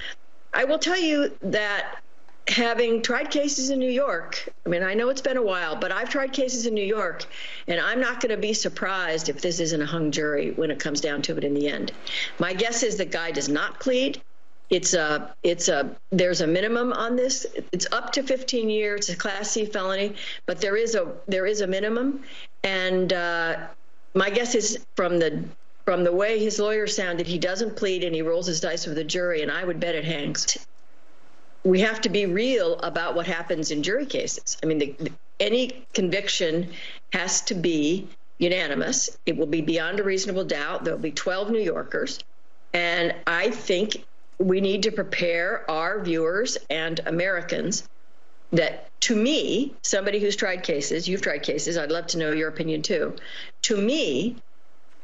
[0.53, 2.01] I will tell you that
[2.47, 5.91] having tried cases in New York, I mean, I know it's been a while, but
[5.91, 7.25] I've tried cases in New York,
[7.67, 10.79] and I'm not going to be surprised if this isn't a hung jury when it
[10.79, 11.91] comes down to it in the end.
[12.39, 14.21] My guess is the guy does not plead.
[14.69, 17.45] it's a it's a there's a minimum on this.
[17.71, 19.01] It's up to 15 years.
[19.01, 20.15] It's a Class C felony,
[20.45, 22.23] but there is a there is a minimum,
[22.63, 23.67] and uh,
[24.13, 25.43] my guess is from the
[25.85, 28.95] from the way his lawyer sounded, he doesn't plead and he rolls his dice with
[28.95, 30.57] the jury, and I would bet it hangs.
[31.63, 34.57] We have to be real about what happens in jury cases.
[34.61, 36.71] I mean, the, the, any conviction
[37.13, 38.07] has to be
[38.37, 39.17] unanimous.
[39.25, 40.83] It will be beyond a reasonable doubt.
[40.83, 42.19] There'll be 12 New Yorkers.
[42.73, 44.03] And I think
[44.39, 47.87] we need to prepare our viewers and Americans
[48.51, 52.49] that to me, somebody who's tried cases, you've tried cases, I'd love to know your
[52.49, 53.15] opinion too.
[53.63, 54.37] To me,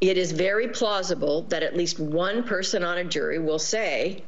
[0.02, 4.24] it is very plausible that at least one person on a jury will say,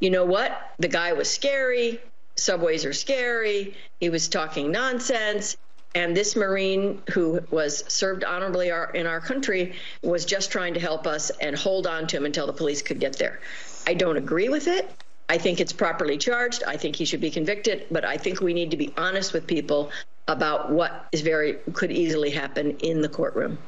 [0.00, 2.00] you know what, the guy was scary,
[2.36, 5.56] subways are scary, he was talking nonsense,
[5.94, 10.80] and this Marine who was served honorably our, in our country was just trying to
[10.80, 13.40] help us and hold on to him until the police could get there.
[13.86, 14.90] I don't agree with it.
[15.28, 16.64] I think it's properly charged.
[16.66, 19.46] I think he should be convicted, but I think we need to be honest with
[19.46, 19.90] people
[20.26, 23.58] about what is very could easily happen in the courtroom.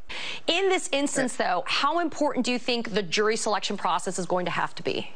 [0.47, 4.47] In this instance, though, how important do you think the jury selection process is going
[4.47, 5.11] to have to be?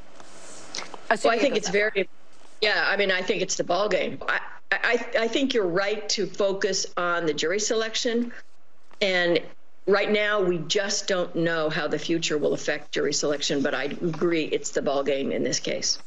[1.10, 2.08] Well, I think it's very,
[2.60, 2.84] yeah.
[2.86, 4.18] I mean, I think it's the ball game.
[4.28, 4.40] I,
[4.70, 8.32] I, I think you're right to focus on the jury selection,
[9.00, 9.40] and
[9.86, 13.60] right now we just don't know how the future will affect jury selection.
[13.62, 15.98] But I agree, it's the ball game in this case.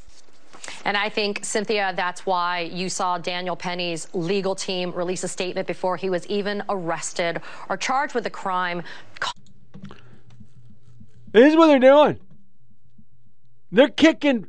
[0.85, 5.67] And I think, Cynthia, that's why you saw Daniel Penny's legal team release a statement
[5.67, 8.83] before he was even arrested or charged with a crime.
[11.33, 12.19] This is what they're doing.
[13.71, 14.47] They're kicking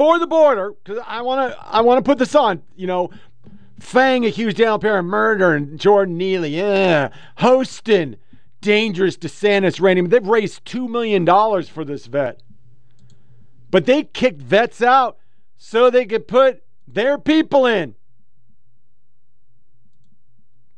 [0.00, 1.58] for the border because I want to.
[1.62, 2.62] I want to put this on.
[2.74, 3.10] You know,
[3.78, 6.56] Fang accused Daniel Penny of murder and Jordan Neely.
[6.56, 8.16] Yeah, hosting
[8.62, 10.08] dangerous DeSantis rating.
[10.08, 12.42] They've raised two million dollars for this vet,
[13.70, 15.18] but they kicked vets out
[15.58, 17.94] so they could put their people in.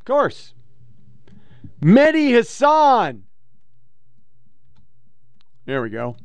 [0.01, 0.53] Of course.
[1.81, 3.23] Mehdi Hasan.
[5.65, 6.17] There we go.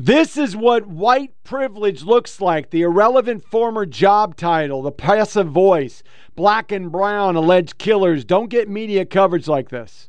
[0.00, 6.04] This is what white privilege looks like the irrelevant former job title, the passive voice,
[6.36, 8.24] black and brown alleged killers.
[8.24, 10.08] Don't get media coverage like this.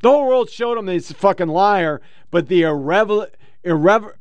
[0.00, 3.26] The whole world showed him he's a fucking liar, but the irrevel-
[3.62, 4.16] irrever-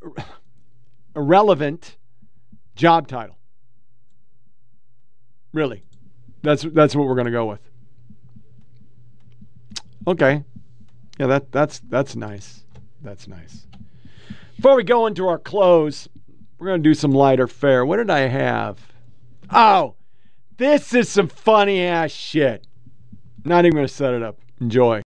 [1.16, 1.96] irrelevant
[2.76, 3.38] job title.
[5.54, 5.84] Really.
[6.42, 7.62] That's that's what we're going to go with.
[10.06, 10.44] Okay.
[11.18, 12.63] Yeah, that that's that's nice.
[13.04, 13.68] That's nice.
[14.56, 16.08] Before we go into our close,
[16.58, 17.86] we're going to do some lighter fare.
[17.86, 18.80] What did I have?
[19.52, 19.96] Oh,
[20.58, 22.66] this is some funny ass shit.
[23.44, 24.40] Not even going to set it up.
[24.62, 25.02] Enjoy.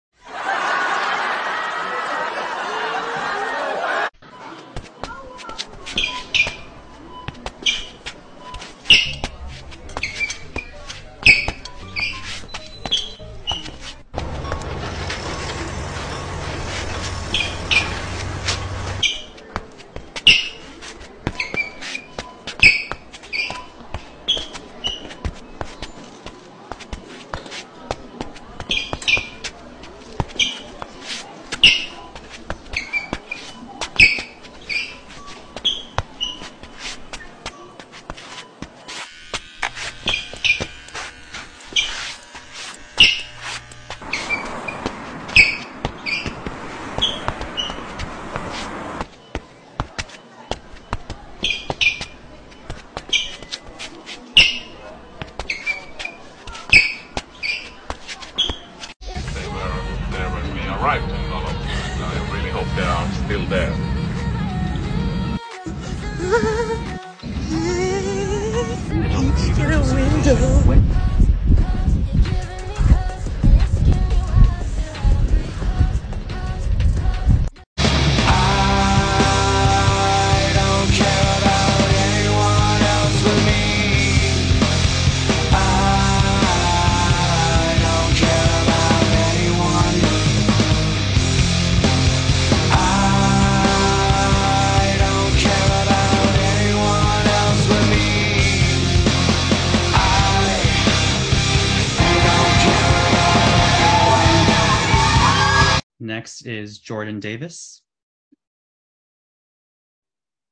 [107.14, 107.82] Jordan Davis.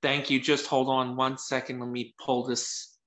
[0.01, 0.39] Thank you.
[0.39, 1.80] Just hold on one second.
[1.80, 2.97] Let me pull this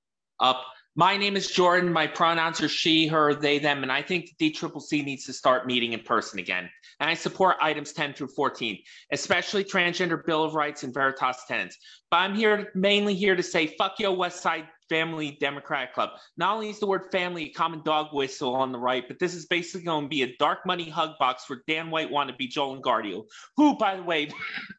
[0.40, 0.64] up.
[0.96, 1.92] My name is Jordan.
[1.92, 5.66] My pronouns are she, her, they, them, and I think the DCCC needs to start
[5.66, 6.70] meeting in person again.
[7.00, 8.78] And I support items 10 through 14,
[9.11, 11.76] especially transgender Bill of Rights and Veritas tenants.
[12.12, 16.11] But I'm here mainly here to say, fuck yo, West Side Family Democratic Club.
[16.37, 19.35] Not only is the word family a common dog whistle on the right, but this
[19.35, 22.80] is basically going to be a dark money hug box for Dan White wannabe Joel
[22.80, 23.24] Engardio,
[23.57, 24.30] who, by the way,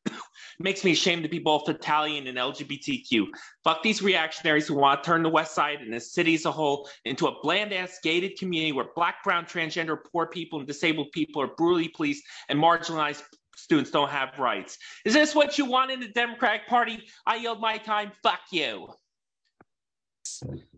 [0.59, 3.25] makes me ashamed to be both Italian and LGBTQ.
[3.63, 6.51] Fuck these reactionaries who want to turn the West Side and the city as a
[6.51, 11.11] whole into a bland ass gated community where black, brown, transgender, poor people, and disabled
[11.11, 13.23] people are brutally policed and marginalized
[13.55, 14.77] students don't have rights.
[15.05, 17.03] Is this what you want in the Democratic Party?
[17.25, 18.11] I yield my time.
[18.21, 18.87] Fuck you.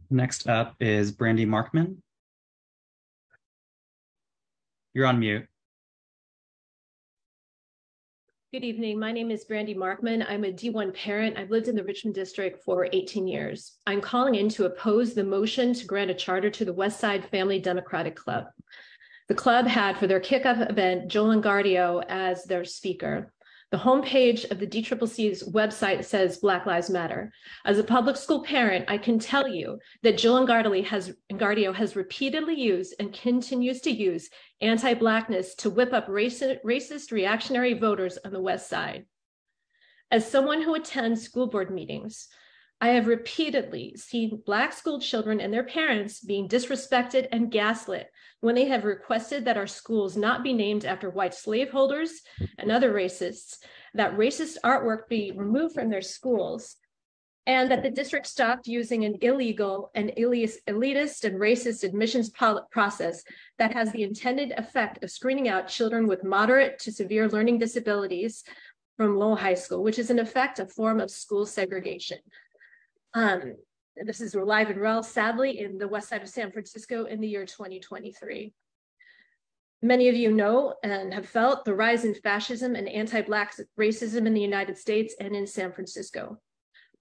[0.10, 1.98] Next up is Brandy Markman.
[4.94, 5.46] You're on mute.
[8.54, 8.98] Good evening.
[8.98, 10.26] My name is Brandy Markman.
[10.28, 11.38] I'm a D1 parent.
[11.38, 13.78] I've lived in the Richmond district for 18 years.
[13.86, 17.30] I'm calling in to oppose the motion to grant a charter to the West Side
[17.30, 18.46] Family Democratic Club.
[19.28, 23.34] The club had for their kickoff event Joel Engardio as their speaker.
[23.70, 27.34] The homepage of the DCCC's website says Black Lives Matter.
[27.66, 31.14] As a public school parent, I can tell you that Joel Engardio has,
[31.76, 34.30] has repeatedly used and continues to use
[34.62, 39.06] anti-Blackness to whip up racist, racist reactionary voters on the West Side.
[40.12, 42.30] As someone who attends school board meetings,
[42.80, 48.54] I have repeatedly seen Black school children and their parents being disrespected and gaslit when
[48.54, 52.22] they have requested that our schools not be named after white slaveholders
[52.60, 53.58] and other racists,
[53.96, 56.76] that racist artwork be removed from their schools,
[57.48, 63.24] and that the district stopped using an illegal and elitist and racist admissions process
[63.58, 68.44] that has the intended effect of screening out children with moderate to severe learning disabilities
[68.98, 72.18] from Lowell High School, which is in effect a form of school segregation.
[73.14, 73.56] Um,
[73.96, 77.28] this is live and well, sadly, in the west side of San Francisco in the
[77.28, 78.54] year 2023.
[79.82, 84.34] Many of you know and have felt the rise in fascism and anti-Black racism in
[84.34, 86.40] the United States and in San Francisco.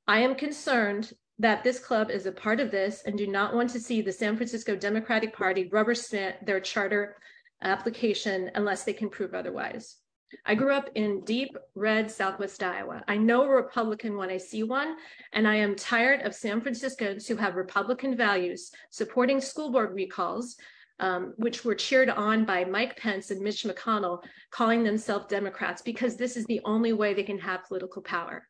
[0.06, 3.70] I am concerned that this club is a part of this and do not want
[3.70, 7.16] to see the San Francisco Democratic Party rubber stamp their charter
[7.62, 9.96] application unless they can prove otherwise.
[10.44, 13.02] I grew up in deep red Southwest Iowa.
[13.06, 14.96] I know a Republican when I see one,
[15.32, 20.56] and I am tired of San Franciscans who have Republican values supporting school board recalls,
[20.98, 26.16] um, which were cheered on by Mike Pence and Mitch McConnell, calling themselves Democrats because
[26.16, 28.48] this is the only way they can have political power.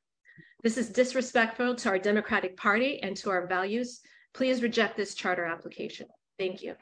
[0.63, 4.01] This is disrespectful to our Democratic Party and to our values.
[4.33, 6.07] Please reject this charter application.
[6.39, 6.75] Thank you.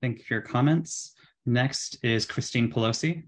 [0.00, 1.13] Thank you for your comments.
[1.46, 3.24] Next is Christine Pelosi.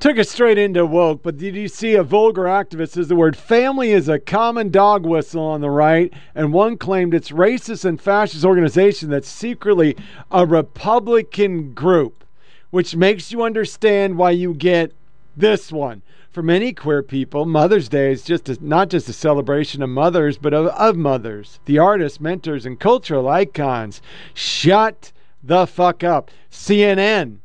[0.00, 3.36] Took us straight into woke, but did you see a vulgar activist says the word
[3.36, 8.00] family is a common dog whistle on the right, and one claimed it's racist and
[8.00, 9.96] fascist organization that's secretly
[10.32, 12.24] a Republican group,
[12.70, 14.92] which makes you understand why you get
[15.36, 16.02] this one.
[16.32, 20.36] For many queer people, Mother's Day is just a, not just a celebration of mothers,
[20.36, 24.02] but of, of mothers, the artists, mentors, and cultural icons.
[24.34, 25.12] Shut
[25.42, 26.30] the fuck up.
[26.50, 27.38] CNN.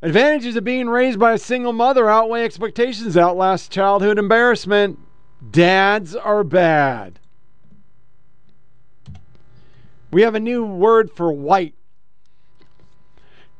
[0.00, 4.98] Advantages of being raised by a single mother outweigh expectations, outlast childhood embarrassment.
[5.50, 7.18] Dads are bad.
[10.10, 11.74] We have a new word for white.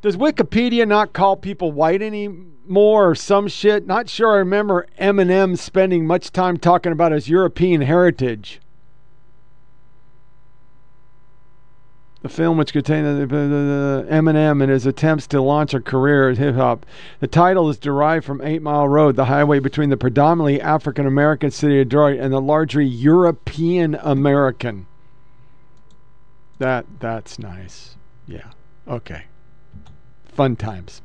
[0.00, 3.86] Does Wikipedia not call people white anymore or some shit?
[3.86, 8.60] Not sure I remember Eminem spending much time talking about his European heritage.
[12.22, 16.84] The film which contained Eminem and his attempts to launch a career at hip hop.
[17.20, 21.50] The title is derived from Eight Mile Road, the highway between the predominantly African American
[21.50, 24.86] city of Detroit and the largely European American.
[26.58, 27.96] That that's nice.
[28.26, 28.50] Yeah.
[28.88, 29.24] Okay.
[30.26, 31.02] Fun times.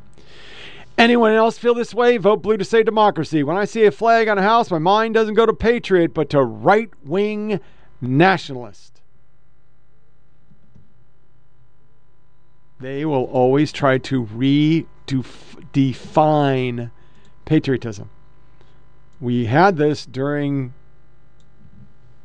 [0.97, 2.18] Anyone else feel this way?
[2.18, 3.43] Vote blue to say democracy.
[3.43, 6.30] When I see a flag on a house, my mind doesn't go to patriot, but
[6.32, 7.59] to right wing
[7.99, 8.93] nationalist.
[12.84, 14.91] They will always try to redefine
[17.45, 18.10] patriotism.
[19.22, 20.73] We had this during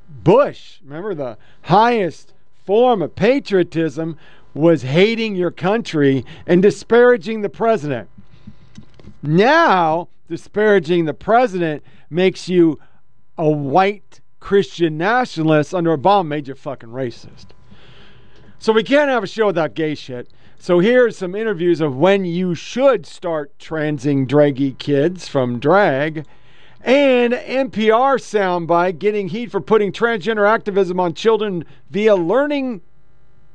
[0.08, 0.80] Bush.
[0.84, 4.16] Remember, the highest form of patriotism
[4.52, 8.08] was hating your country and disparaging the president.
[9.22, 12.80] Now, disparaging the president makes you
[13.36, 17.46] a white Christian nationalist under Obama made you fucking racist.
[18.58, 20.28] So we can't have a show without gay shit.
[20.60, 26.26] So here's some interviews of when you should start transing draggy kids from drag
[26.80, 32.82] And NPR soundbite getting heat for putting transgender activism on children via learning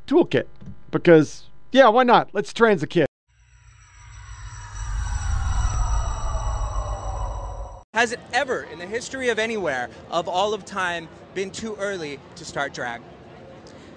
[0.08, 0.46] toolkit.
[0.92, 2.30] Because, yeah, why not?
[2.34, 3.06] Let's trans a kid.
[7.94, 12.20] Has it ever, in the history of anywhere, of all of time, been too early
[12.36, 13.02] to start drag?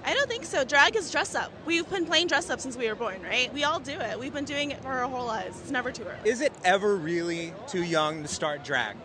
[0.06, 0.62] I don't think so.
[0.62, 1.50] Drag is dress up.
[1.66, 3.52] We've been playing dress up since we were born, right?
[3.52, 4.20] We all do it.
[4.20, 5.60] We've been doing it for our whole lives.
[5.60, 6.30] It's never too early.
[6.30, 8.96] Is it ever really too young to start drag?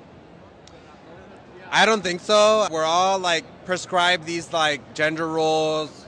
[1.71, 2.67] I don't think so.
[2.69, 6.05] We're all like prescribed these like gender roles,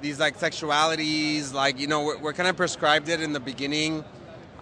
[0.00, 1.52] these like sexualities.
[1.52, 4.02] Like you know, we're, we're kind of prescribed it in the beginning,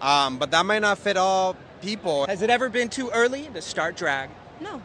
[0.01, 2.25] um, but that might not fit all people.
[2.25, 4.31] Has it ever been too early to start drag?
[4.59, 4.81] No.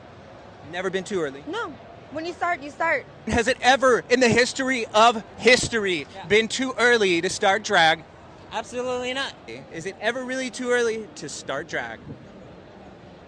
[0.70, 1.42] Never been too early.
[1.48, 1.74] No.
[2.12, 3.04] When you start, you start.
[3.26, 6.26] Has it ever, in the history of history, yeah.
[6.26, 8.04] been too early to start drag?
[8.52, 9.34] Absolutely not.
[9.72, 11.98] Is it ever really too early to start drag?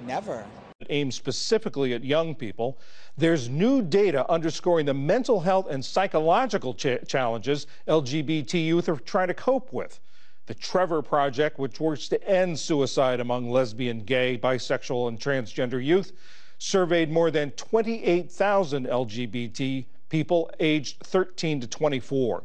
[0.07, 0.47] Never.
[0.89, 2.79] Aimed specifically at young people.
[3.17, 9.29] There's new data underscoring the mental health and psychological ch- challenges LGBT youth are trying
[9.29, 9.99] to cope with.
[10.47, 16.13] The Trevor Project, which works to end suicide among lesbian, gay, bisexual, and transgender youth,
[16.59, 22.45] surveyed more than 28,000 LGBT people aged 13 to 24.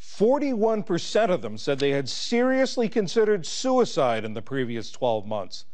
[0.00, 5.64] 41% of them said they had seriously considered suicide in the previous 12 months.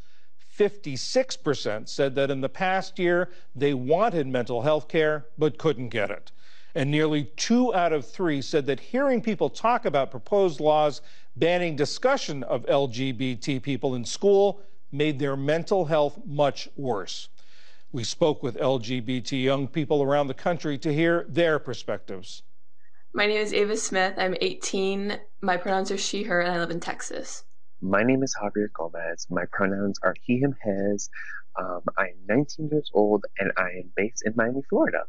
[0.57, 6.11] 56% said that in the past year they wanted mental health care but couldn't get
[6.11, 6.31] it.
[6.75, 11.01] And nearly two out of three said that hearing people talk about proposed laws
[11.35, 14.61] banning discussion of LGBT people in school
[14.91, 17.29] made their mental health much worse.
[17.91, 22.43] We spoke with LGBT young people around the country to hear their perspectives.
[23.15, 24.13] My name is Ava Smith.
[24.15, 25.19] I'm 18.
[25.41, 27.45] My pronouns are she, her, and I live in Texas.
[27.81, 29.25] My name is Javier Gomez.
[29.31, 31.09] My pronouns are he, him, his.
[31.59, 35.05] Um, I'm 19 years old and I am based in Miami, Florida.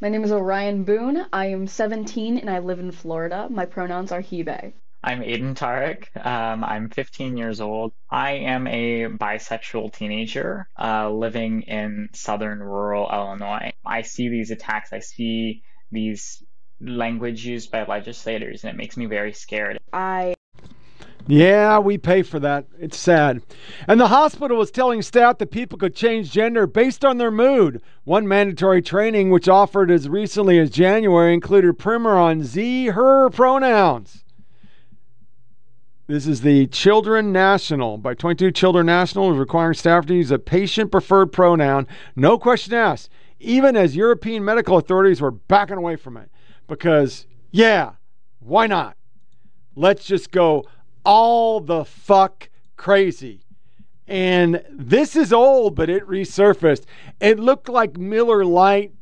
[0.00, 1.26] My name is Orion Boone.
[1.34, 3.46] I am 17 and I live in Florida.
[3.50, 4.72] My pronouns are he, they.
[5.04, 6.24] I'm Aiden Tarek.
[6.24, 7.92] Um, I'm 15 years old.
[8.08, 13.72] I am a bisexual teenager uh, living in southern rural Illinois.
[13.84, 14.92] I see these attacks.
[14.92, 16.44] I see these
[16.80, 19.80] language used by legislators, and it makes me very scared.
[19.92, 20.34] I.
[21.26, 22.66] Yeah, we pay for that.
[22.78, 23.42] It's sad.
[23.88, 27.82] And the hospital was telling staff that people could change gender based on their mood.
[28.04, 34.22] One mandatory training, which offered as recently as January, included primer on Z, her pronouns.
[36.12, 37.96] This is the Children National.
[37.96, 41.86] By 22 Children National is requiring staff to use a patient preferred pronoun.
[42.14, 43.08] No question asked,
[43.40, 46.30] even as European medical authorities were backing away from it.
[46.68, 47.92] Because, yeah,
[48.40, 48.98] why not?
[49.74, 50.66] Let's just go
[51.02, 53.46] all the fuck crazy.
[54.06, 56.84] And this is old, but it resurfaced.
[57.20, 58.92] It looked like Miller Lite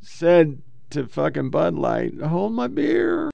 [0.00, 0.60] said
[0.90, 3.30] to fucking Bud Light, hold my beer.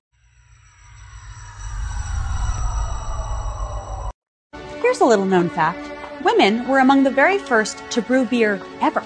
[4.95, 5.91] Here's a little known fact
[6.23, 9.01] women were among the very first to brew beer ever.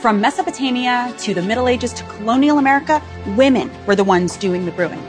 [0.00, 3.02] From Mesopotamia to the Middle Ages to colonial America,
[3.36, 5.02] women were the ones doing the brewing.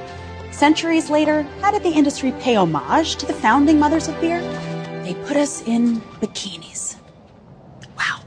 [0.51, 4.41] Centuries later, how did the industry pay homage to the founding mothers of beer?
[5.03, 6.97] They put us in bikinis.
[7.95, 8.19] Wow.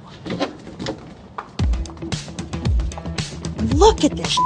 [3.75, 4.39] Look at this.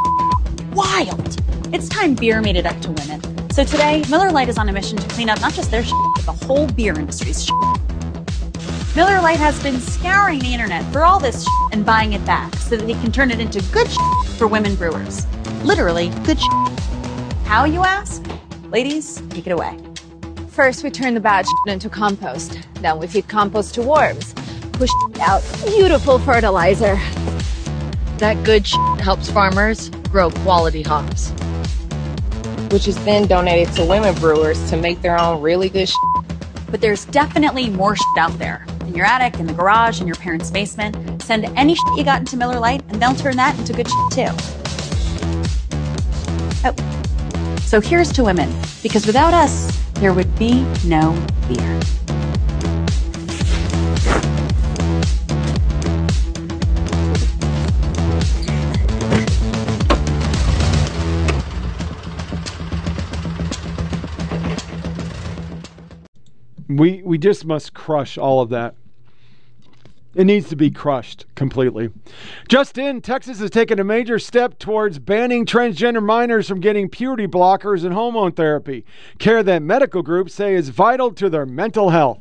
[0.76, 1.40] Wild.
[1.74, 3.50] It's time beer made it up to women.
[3.50, 5.94] So today, Miller Lite is on a mission to clean up not just their shit,
[6.14, 7.54] but the whole beer industry's shit.
[8.94, 12.54] Miller Lite has been scouring the internet for all this shit and buying it back
[12.56, 15.26] so that they can turn it into good shit for women brewers.
[15.64, 16.52] Literally, good shit.
[17.46, 18.22] How, you ask?
[18.64, 19.78] Ladies, take it away.
[20.50, 22.58] First, we turn the bad shit into compost.
[22.82, 24.34] Then we feed compost to worms.
[24.74, 24.90] Push
[25.20, 27.00] out beautiful fertilizer.
[28.18, 31.32] That good shit helps farmers grow quality hops
[32.70, 35.96] which is then donated to women brewers to make their own really good shit.
[36.70, 38.66] But there's definitely more shit out there.
[38.80, 41.22] In your attic, in the garage, in your parents' basement.
[41.22, 44.12] Send any shit you got into Miller Lite, and they'll turn that into good shit
[44.12, 44.26] too.
[46.64, 47.60] Oh.
[47.60, 48.52] So here's to women,
[48.82, 51.12] because without us, there would be no
[51.48, 51.80] beer.
[66.76, 68.74] We we just must crush all of that.
[70.14, 71.90] It needs to be crushed completely.
[72.48, 77.26] Just in, Texas has taken a major step towards banning transgender minors from getting puberty
[77.26, 78.86] blockers and hormone therapy,
[79.18, 82.20] care that medical groups say is vital to their mental health.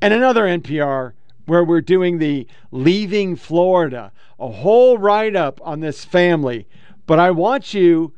[0.00, 1.12] and another NPR
[1.46, 6.66] where we're doing the Leaving Florida, a whole write up on this family.
[7.06, 8.12] But I want you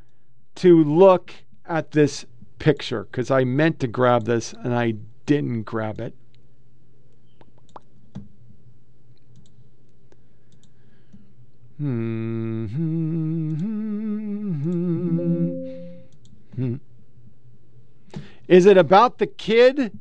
[0.57, 1.33] to look
[1.67, 2.27] at this
[2.59, 4.95] picture because I meant to grab this and I
[5.27, 6.15] didn't grab it.
[11.79, 12.67] Hmm.
[18.47, 19.99] Is it about the kid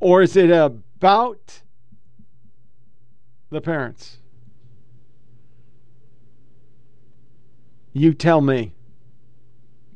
[0.00, 1.62] or is it about
[3.50, 4.18] the parents?
[7.92, 8.72] You tell me.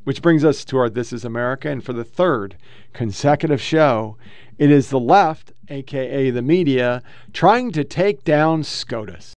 [0.07, 1.69] Which brings us to our This is America.
[1.69, 2.57] And for the third
[2.93, 4.17] consecutive show,
[4.57, 7.03] it is the left, aka the media,
[7.33, 9.35] trying to take down SCOTUS.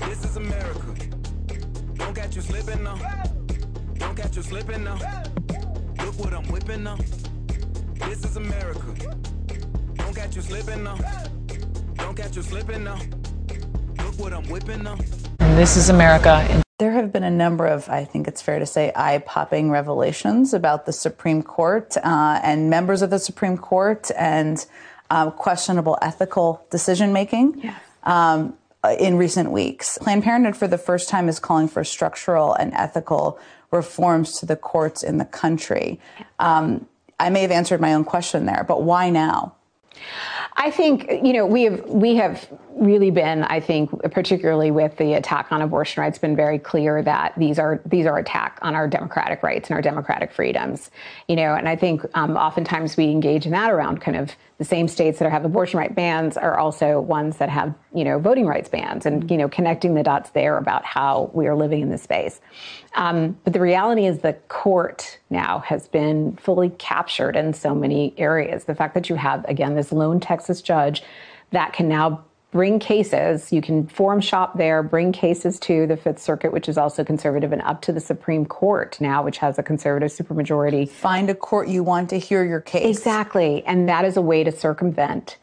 [0.00, 0.92] This is America.
[1.94, 2.98] Don't catch you slipping now.
[3.94, 4.98] Don't catch you slipping now.
[6.04, 6.98] Look what I'm whipping now.
[8.08, 8.92] This is America.
[9.94, 10.98] Don't catch you slipping now.
[11.94, 12.98] Don't catch you slipping now.
[14.02, 14.98] Look what I'm whipping now.
[15.38, 16.62] This is America.
[16.78, 20.54] There have been a number of, I think it's fair to say, eye popping revelations
[20.54, 24.64] about the Supreme Court uh, and members of the Supreme Court and
[25.10, 27.60] uh, questionable ethical decision making.
[27.62, 27.74] Yeah.
[28.04, 28.54] Um,
[29.00, 29.98] in recent weeks.
[29.98, 33.38] Planned Parenthood, for the first time, is calling for structural and ethical
[33.72, 36.00] reforms to the courts in the country.
[36.38, 36.86] Um,
[37.18, 39.56] I may have answered my own question there, but why now?
[40.56, 42.48] I think you know we have we have
[42.78, 47.34] really been I think particularly with the attack on abortion rights been very clear that
[47.36, 50.90] these are these are attack on our democratic rights and our democratic freedoms.
[51.26, 54.64] You know and I think um, oftentimes we engage in that around kind of the
[54.64, 58.46] same states that have abortion right bans are also ones that have you know voting
[58.46, 61.90] rights bans and you know connecting the dots there about how we are living in
[61.90, 62.40] this space.
[62.94, 68.14] Um, but the reality is the court now has been fully captured in so many
[68.16, 68.64] areas.
[68.64, 71.02] The fact that you have again this lone texas judge
[71.50, 72.24] that can now
[72.58, 73.52] bring cases.
[73.52, 77.52] You can forum shop there, bring cases to the Fifth Circuit, which is also conservative,
[77.52, 80.88] and up to the Supreme Court now, which has a conservative supermajority.
[80.88, 82.98] Find a court you want to hear your case.
[82.98, 83.64] Exactly.
[83.64, 85.36] And that is a way to circumvent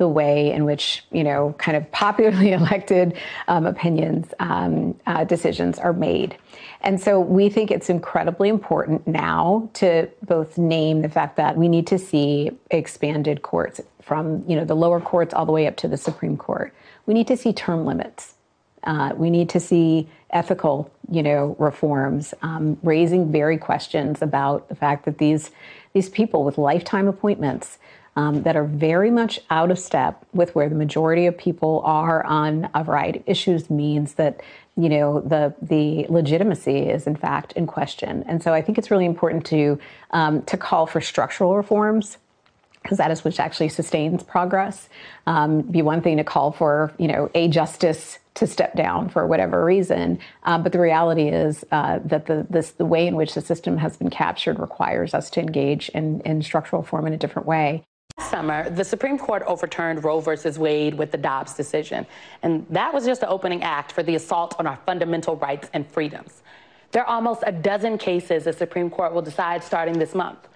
[0.00, 3.14] the way in which, you know, kind of popularly elected
[3.48, 6.38] um, opinions, um, uh, decisions are made.
[6.80, 11.68] And so we think it's incredibly important now to both name the fact that we
[11.68, 15.76] need to see expanded courts from you know the lower courts all the way up
[15.76, 16.72] to the Supreme Court.
[17.04, 18.34] We need to see term limits.
[18.82, 24.74] Uh, we need to see ethical, you know, reforms, um, raising very questions about the
[24.74, 25.50] fact that these
[25.92, 27.76] these people with lifetime appointments
[28.20, 32.24] um, that are very much out of step with where the majority of people are
[32.26, 34.42] on a variety of issues means that
[34.76, 38.22] you know the the legitimacy is in fact in question.
[38.26, 39.78] And so I think it's really important to
[40.10, 42.18] um, to call for structural reforms
[42.82, 44.88] because that is which actually sustains progress.
[45.26, 49.26] Um, be one thing to call for, you know, a justice to step down for
[49.26, 53.34] whatever reason, um, but the reality is uh, that the this, the way in which
[53.34, 57.18] the system has been captured requires us to engage in, in structural reform in a
[57.18, 57.82] different way.
[58.20, 62.06] Summer, the Supreme Court overturned Roe versus Wade with the Dobbs decision,
[62.42, 65.90] and that was just the opening act for the assault on our fundamental rights and
[65.90, 66.42] freedoms.
[66.92, 70.48] There are almost a dozen cases the Supreme Court will decide starting this month.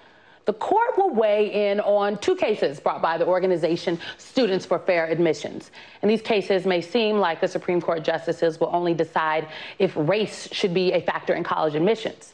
[0.44, 5.06] The court will weigh in on two cases brought by the organization Students for Fair
[5.06, 5.70] Admissions.
[6.02, 10.48] And these cases may seem like the Supreme Court justices will only decide if race
[10.52, 12.33] should be a factor in college admissions.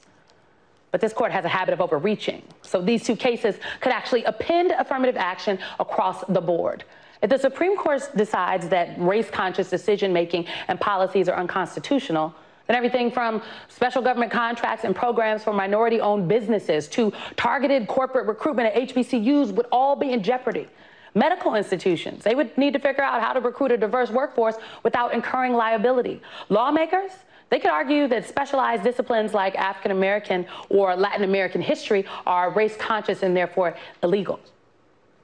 [0.90, 2.42] But this court has a habit of overreaching.
[2.62, 6.84] So these two cases could actually append affirmative action across the board.
[7.22, 12.34] If the Supreme Court decides that race conscious decision making and policies are unconstitutional,
[12.66, 18.26] then everything from special government contracts and programs for minority owned businesses to targeted corporate
[18.26, 20.66] recruitment at HBCUs would all be in jeopardy.
[21.14, 24.54] Medical institutions, they would need to figure out how to recruit a diverse workforce
[24.84, 26.22] without incurring liability.
[26.48, 27.10] Lawmakers,
[27.50, 32.76] they could argue that specialized disciplines like African American or Latin American history are race
[32.76, 34.40] conscious and therefore illegal.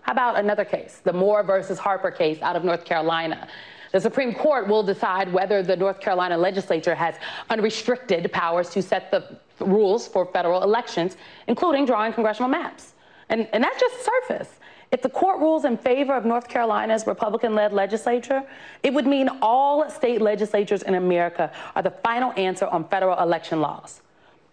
[0.03, 3.48] How about another case, the Moore versus Harper case out of North Carolina?
[3.93, 7.15] The Supreme Court will decide whether the North Carolina legislature has
[7.48, 11.16] unrestricted powers to set the rules for federal elections,
[11.47, 12.94] including drawing congressional maps.
[13.28, 14.61] And, and that's just surface.
[14.92, 18.42] If the court rules in favor of North Carolina's Republican led legislature,
[18.82, 23.60] it would mean all state legislatures in America are the final answer on federal election
[23.60, 24.02] laws.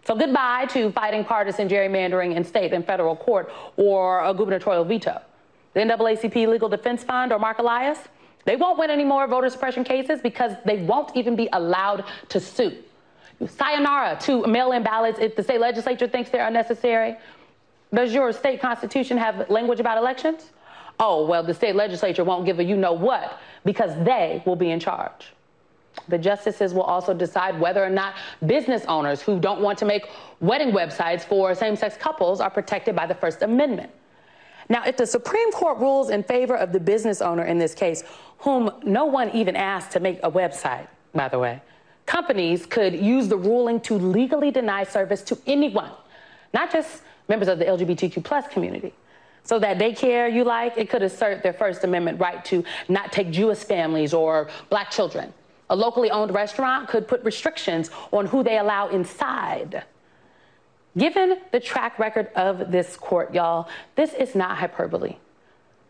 [0.04, 5.20] So goodbye to fighting partisan gerrymandering in state and federal court or a gubernatorial veto.
[5.72, 7.98] The NAACP Legal Defense Fund or Marc Elias,
[8.44, 12.38] they won't win any more voter suppression cases because they won't even be allowed to
[12.38, 12.76] sue.
[13.46, 17.16] Sayonara to mail in ballots if the state legislature thinks they're unnecessary.
[17.94, 20.50] Does your state constitution have language about elections?
[21.00, 24.70] oh, well, the state legislature won't give a you know what because they will be
[24.70, 25.32] in charge.
[26.08, 28.14] The justices will also decide whether or not
[28.46, 30.08] business owners who don't want to make
[30.40, 33.90] wedding websites for same sex couples are protected by the First Amendment.
[34.68, 38.02] Now, if the Supreme Court rules in favor of the business owner in this case,
[38.38, 41.62] whom no one even asked to make a website, by the way,
[42.06, 45.90] companies could use the ruling to legally deny service to anyone,
[46.54, 48.94] not just members of the LGBTQ plus community.
[49.42, 53.30] So that daycare you like, it could assert their First Amendment right to not take
[53.30, 55.34] Jewish families or black children.
[55.68, 59.84] A locally owned restaurant could put restrictions on who they allow inside.
[60.96, 65.16] Given the track record of this court, y'all, this is not hyperbole.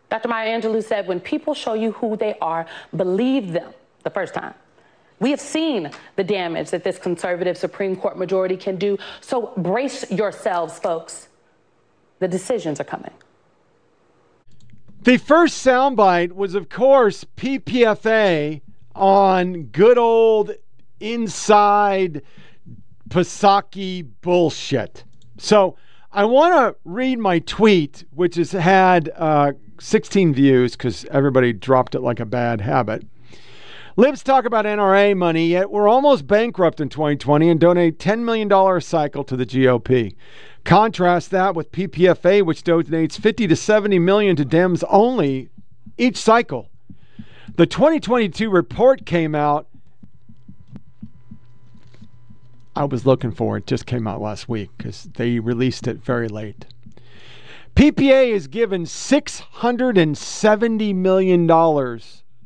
[0.09, 0.27] Dr.
[0.27, 2.65] Maya Angelou said, when people show you who they are,
[2.95, 3.71] believe them
[4.03, 4.53] the first time.
[5.19, 10.09] We have seen the damage that this conservative Supreme Court majority can do, so brace
[10.11, 11.29] yourselves, folks.
[12.19, 13.11] The decisions are coming.
[15.01, 18.61] The first soundbite was, of course, PPFA
[18.95, 20.51] on good old
[20.99, 22.21] inside
[23.09, 25.03] Psaki bullshit.
[25.37, 25.77] So
[26.11, 31.93] I want to read my tweet, which has had uh, 16 views because everybody dropped
[31.93, 33.05] it like a bad habit.
[33.97, 38.51] Libs talk about NRA money, yet we're almost bankrupt in 2020 and donate $10 million
[38.51, 40.13] a cycle to the GOP.
[40.65, 45.47] Contrast that with PPFA, which donates 50 to 70 million to Dems only
[45.97, 46.69] each cycle.
[47.55, 49.69] The 2022 report came out.
[52.75, 56.27] I was looking for it, just came out last week because they released it very
[56.27, 56.65] late.
[57.77, 61.47] PPA is given $670 million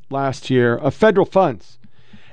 [0.10, 1.80] last year of federal funds.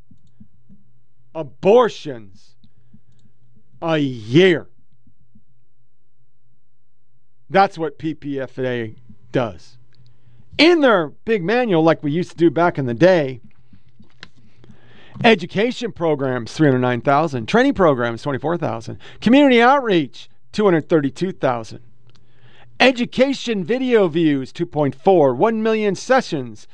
[1.35, 2.57] abortions
[3.81, 4.69] a year.
[7.53, 8.97] That's what PPFA
[9.31, 9.77] does.
[10.57, 13.43] In their big manual, like we used to do back in the day,
[15.23, 21.81] education programs 309,000, training programs 24,000, community outreach 232,000.
[22.81, 26.67] Education video views 2.4, 1 million sessions,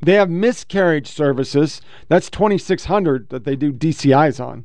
[0.02, 1.82] They have miscarriage services.
[2.08, 4.64] That's 2,600 that they do DCIs on.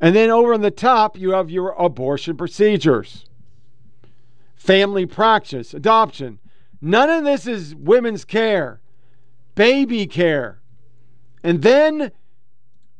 [0.00, 3.24] And then over on the top, you have your abortion procedures,
[4.62, 6.38] family practice, adoption.
[6.80, 8.80] None of this is women's care,
[9.56, 10.60] baby care.
[11.42, 12.12] And then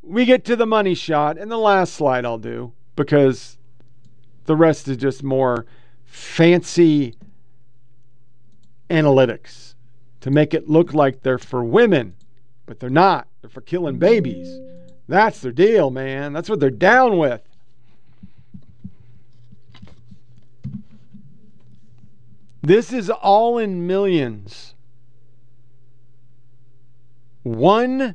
[0.03, 3.59] we get to the money shot, and the last slide I'll do because
[4.47, 5.67] the rest is just more
[6.05, 7.15] fancy
[8.91, 9.75] analytics
[10.21, 12.17] to make it look like they're for women,
[12.67, 13.29] but they're not.
[13.41, 14.61] They're for killing babies.
[15.07, 16.33] That's their deal, man.
[16.33, 17.43] That's what they're down with.
[22.63, 24.75] This is all in millions.
[27.43, 28.15] One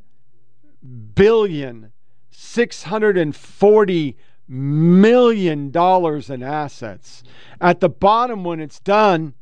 [1.15, 1.91] billion
[2.31, 4.15] six hundred and forty
[4.47, 7.23] million dollars in assets.
[7.59, 9.33] At the bottom, when it's done,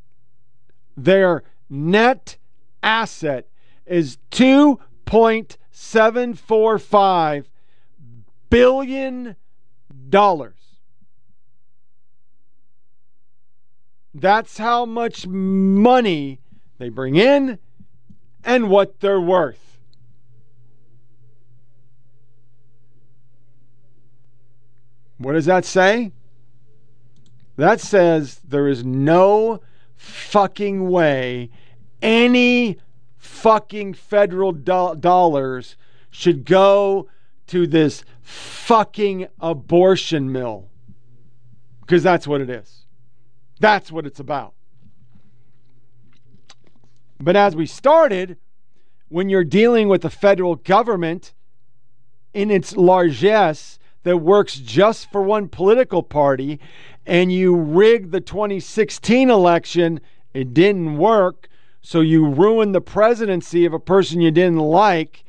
[0.97, 2.37] their net
[2.81, 3.47] asset
[3.85, 7.47] is two point seven four five
[8.49, 9.35] billion
[10.09, 10.54] dollars.
[14.17, 16.39] That's how much money
[16.77, 17.59] they bring in
[18.45, 19.81] and what they're worth.
[25.17, 26.13] What does that say?
[27.57, 29.59] That says there is no
[29.97, 31.49] fucking way
[32.01, 32.77] any
[33.17, 35.75] fucking federal do- dollars
[36.09, 37.09] should go
[37.47, 40.69] to this fucking abortion mill.
[41.81, 42.84] Because that's what it is.
[43.59, 44.53] That's what it's about.
[47.19, 48.37] But as we started,
[49.09, 51.33] when you're dealing with the federal government
[52.33, 56.59] in its largesse that works just for one political party
[57.05, 60.01] and you rig the 2016 election,
[60.33, 61.47] it didn't work.
[61.81, 65.23] So you ruined the presidency of a person you didn't like.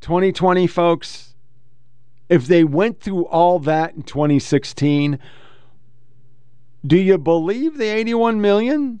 [0.00, 1.31] 2020, folks,
[2.32, 5.18] if they went through all that in 2016,
[6.84, 9.00] do you believe the 81 million?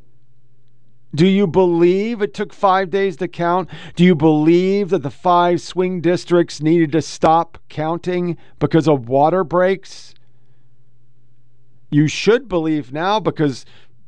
[1.14, 3.70] Do you believe it took five days to count?
[3.96, 9.44] Do you believe that the five swing districts needed to stop counting because of water
[9.44, 10.14] breaks?
[11.90, 13.64] You should believe now because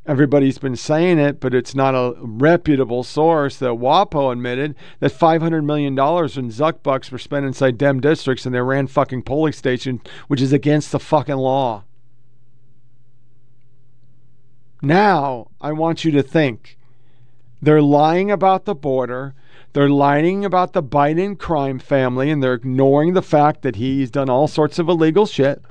[0.06, 5.64] everybody's been saying it, but it's not a reputable source that WAPO admitted that $500
[5.64, 10.00] million in Zuck bucks were spent inside dem districts and they ran fucking polling stations,
[10.28, 11.84] which is against the fucking law.
[14.82, 16.76] Now, I want you to think
[17.62, 19.34] they're lying about the border.
[19.72, 24.28] They're lying about the Biden crime family, and they're ignoring the fact that he's done
[24.28, 25.62] all sorts of illegal shit.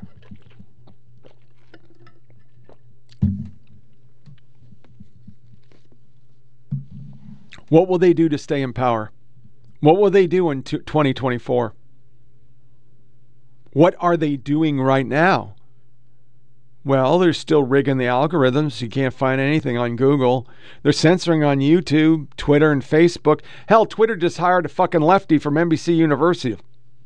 [7.73, 9.11] What will they do to stay in power?
[9.79, 11.73] What will they do in 2024?
[13.71, 15.55] What are they doing right now?
[16.85, 18.79] Well, they're still rigging the algorithms.
[18.79, 20.47] You can't find anything on Google.
[20.83, 23.41] They're censoring on YouTube, Twitter, and Facebook.
[23.67, 26.57] Hell, Twitter just hired a fucking lefty from NBC Universal.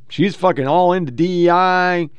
[0.09, 2.09] She's fucking all into DEI,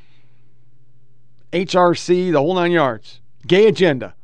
[1.53, 3.21] HRC, the whole nine yards.
[3.47, 4.15] Gay agenda.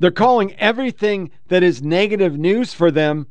[0.00, 3.26] They're calling everything that is negative news for them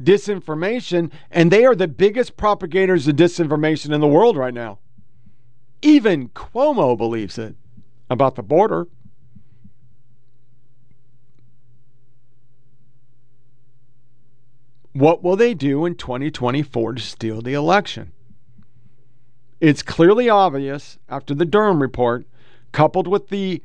[0.00, 4.78] disinformation, and they are the biggest propagators of disinformation in the world right now.
[5.82, 7.54] Even Cuomo believes it
[8.08, 8.88] about the border.
[14.92, 18.12] What will they do in 2024 to steal the election?
[19.60, 22.26] It's clearly obvious after the Durham report,
[22.72, 23.62] coupled with the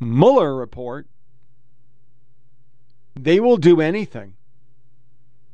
[0.00, 1.06] Mueller report,
[3.24, 4.34] they will do anything.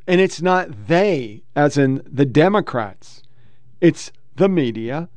[0.06, 3.22] And it's not they, as in the Democrats,
[3.80, 5.08] it's the media,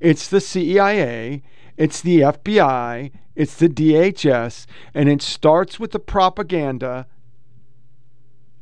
[0.00, 1.42] it's the CIA,
[1.76, 7.06] it's the FBI, it's the DHS, and it starts with the propaganda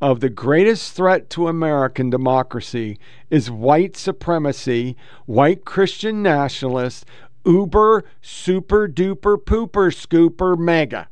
[0.01, 2.97] of the greatest threat to American democracy
[3.29, 7.05] is white supremacy, white Christian nationalists,
[7.45, 11.07] uber, super duper, pooper, scooper, mega.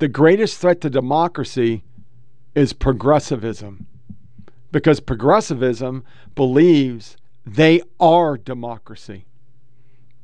[0.00, 1.84] The greatest threat to democracy
[2.54, 3.86] is progressivism
[4.72, 6.04] because progressivism
[6.34, 9.26] believes they are democracy.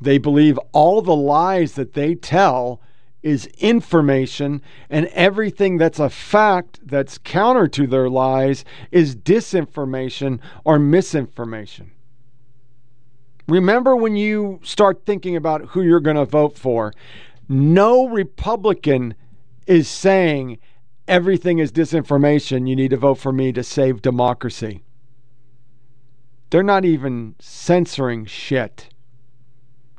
[0.01, 2.81] They believe all the lies that they tell
[3.23, 10.79] is information, and everything that's a fact that's counter to their lies is disinformation or
[10.79, 11.91] misinformation.
[13.47, 16.95] Remember when you start thinking about who you're going to vote for,
[17.47, 19.15] no Republican
[19.67, 20.59] is saying
[21.09, 22.69] everything is disinformation.
[22.69, 24.83] You need to vote for me to save democracy.
[26.51, 28.89] They're not even censoring shit.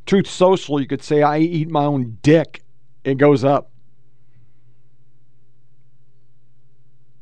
[0.06, 2.64] Truth Social, you could say, I eat my own dick.
[3.04, 3.72] It goes up.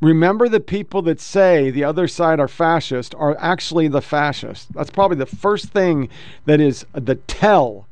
[0.01, 4.67] Remember the people that say the other side are fascist are actually the fascists.
[4.75, 6.09] That's probably the first thing
[6.45, 7.87] that is the tell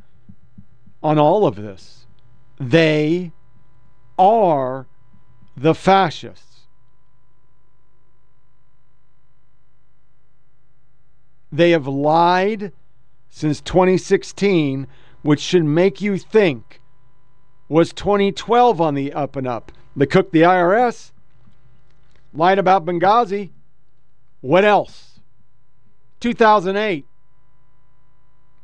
[1.01, 2.05] on all of this.
[2.59, 3.31] They
[4.17, 4.87] are
[5.55, 6.61] the fascists.
[11.51, 12.71] They have lied
[13.29, 14.87] since 2016,
[15.21, 16.81] which should make you think
[17.69, 19.71] was 2012 on the up and up.
[19.95, 21.11] They cooked the IRS,
[22.33, 23.51] lied about Benghazi.
[24.41, 25.19] What else?
[26.19, 27.05] 2008.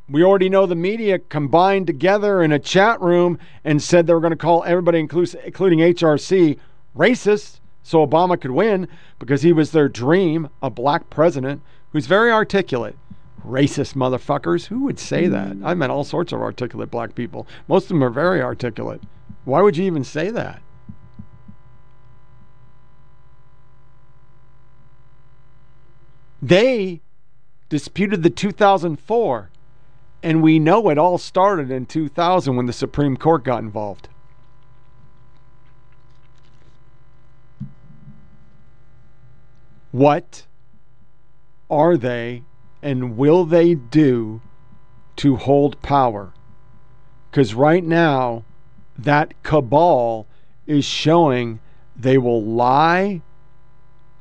[0.10, 4.20] We already know the media combined together in a chat room and said they were
[4.20, 6.58] going to call everybody, including HRC,
[6.96, 8.88] racist so Obama could win
[9.20, 11.62] because he was their dream, a black president
[11.92, 12.98] who's very articulate.
[13.46, 14.66] Racist motherfuckers.
[14.66, 15.58] Who would say that?
[15.64, 17.48] I met all sorts of articulate black people.
[17.68, 19.02] Most of them are very articulate.
[19.46, 20.62] Why would you even say that?
[26.42, 27.02] They
[27.70, 29.50] disputed the 2004,
[30.22, 34.10] and we know it all started in 2000 when the Supreme Court got involved.
[39.92, 40.46] What
[41.70, 42.44] are they
[42.82, 44.42] and will they do
[45.18, 46.34] to hold power?
[47.30, 48.44] Because right now,
[48.98, 50.28] that cabal
[50.68, 51.60] is showing
[51.96, 53.22] they will lie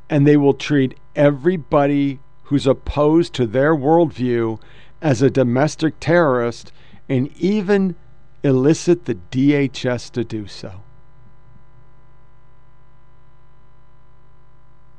[0.09, 4.59] and they will treat everybody who's opposed to their worldview
[5.01, 6.73] as a domestic terrorist
[7.09, 7.95] and even
[8.43, 10.83] elicit the DHS to do so.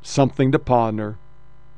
[0.02, 1.18] Something to ponder.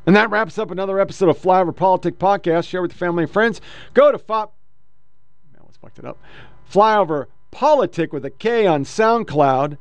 [0.06, 2.68] And that wraps up another episode of Flyover PolitiK Podcast.
[2.68, 3.61] Share with your family and friends.
[3.93, 4.52] Go to FOP.
[5.53, 6.18] Now let's fucked it up.
[6.72, 9.77] Flyover PolitiK with a K on SoundCloud.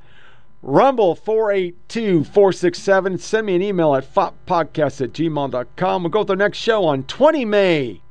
[0.62, 3.18] Rumble 482 467.
[3.18, 6.02] Send me an email at foppodcast at gmail.com.
[6.02, 8.02] We'll go with our next show on 20 May,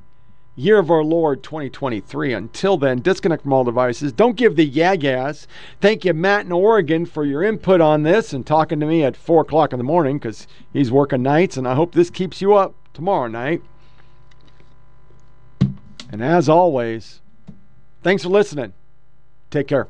[0.59, 2.33] year of our Lord 2023.
[2.33, 4.11] Until then, disconnect from all devices.
[4.11, 5.47] Don't give the yagas.
[5.81, 9.15] Thank you, Matt in Oregon, for your input on this and talking to me at
[9.15, 12.53] 4 o'clock in the morning because he's working nights, and I hope this keeps you
[12.53, 13.61] up tomorrow night.
[16.11, 17.21] And as always,
[18.03, 18.73] thanks for listening.
[19.51, 19.87] Take care.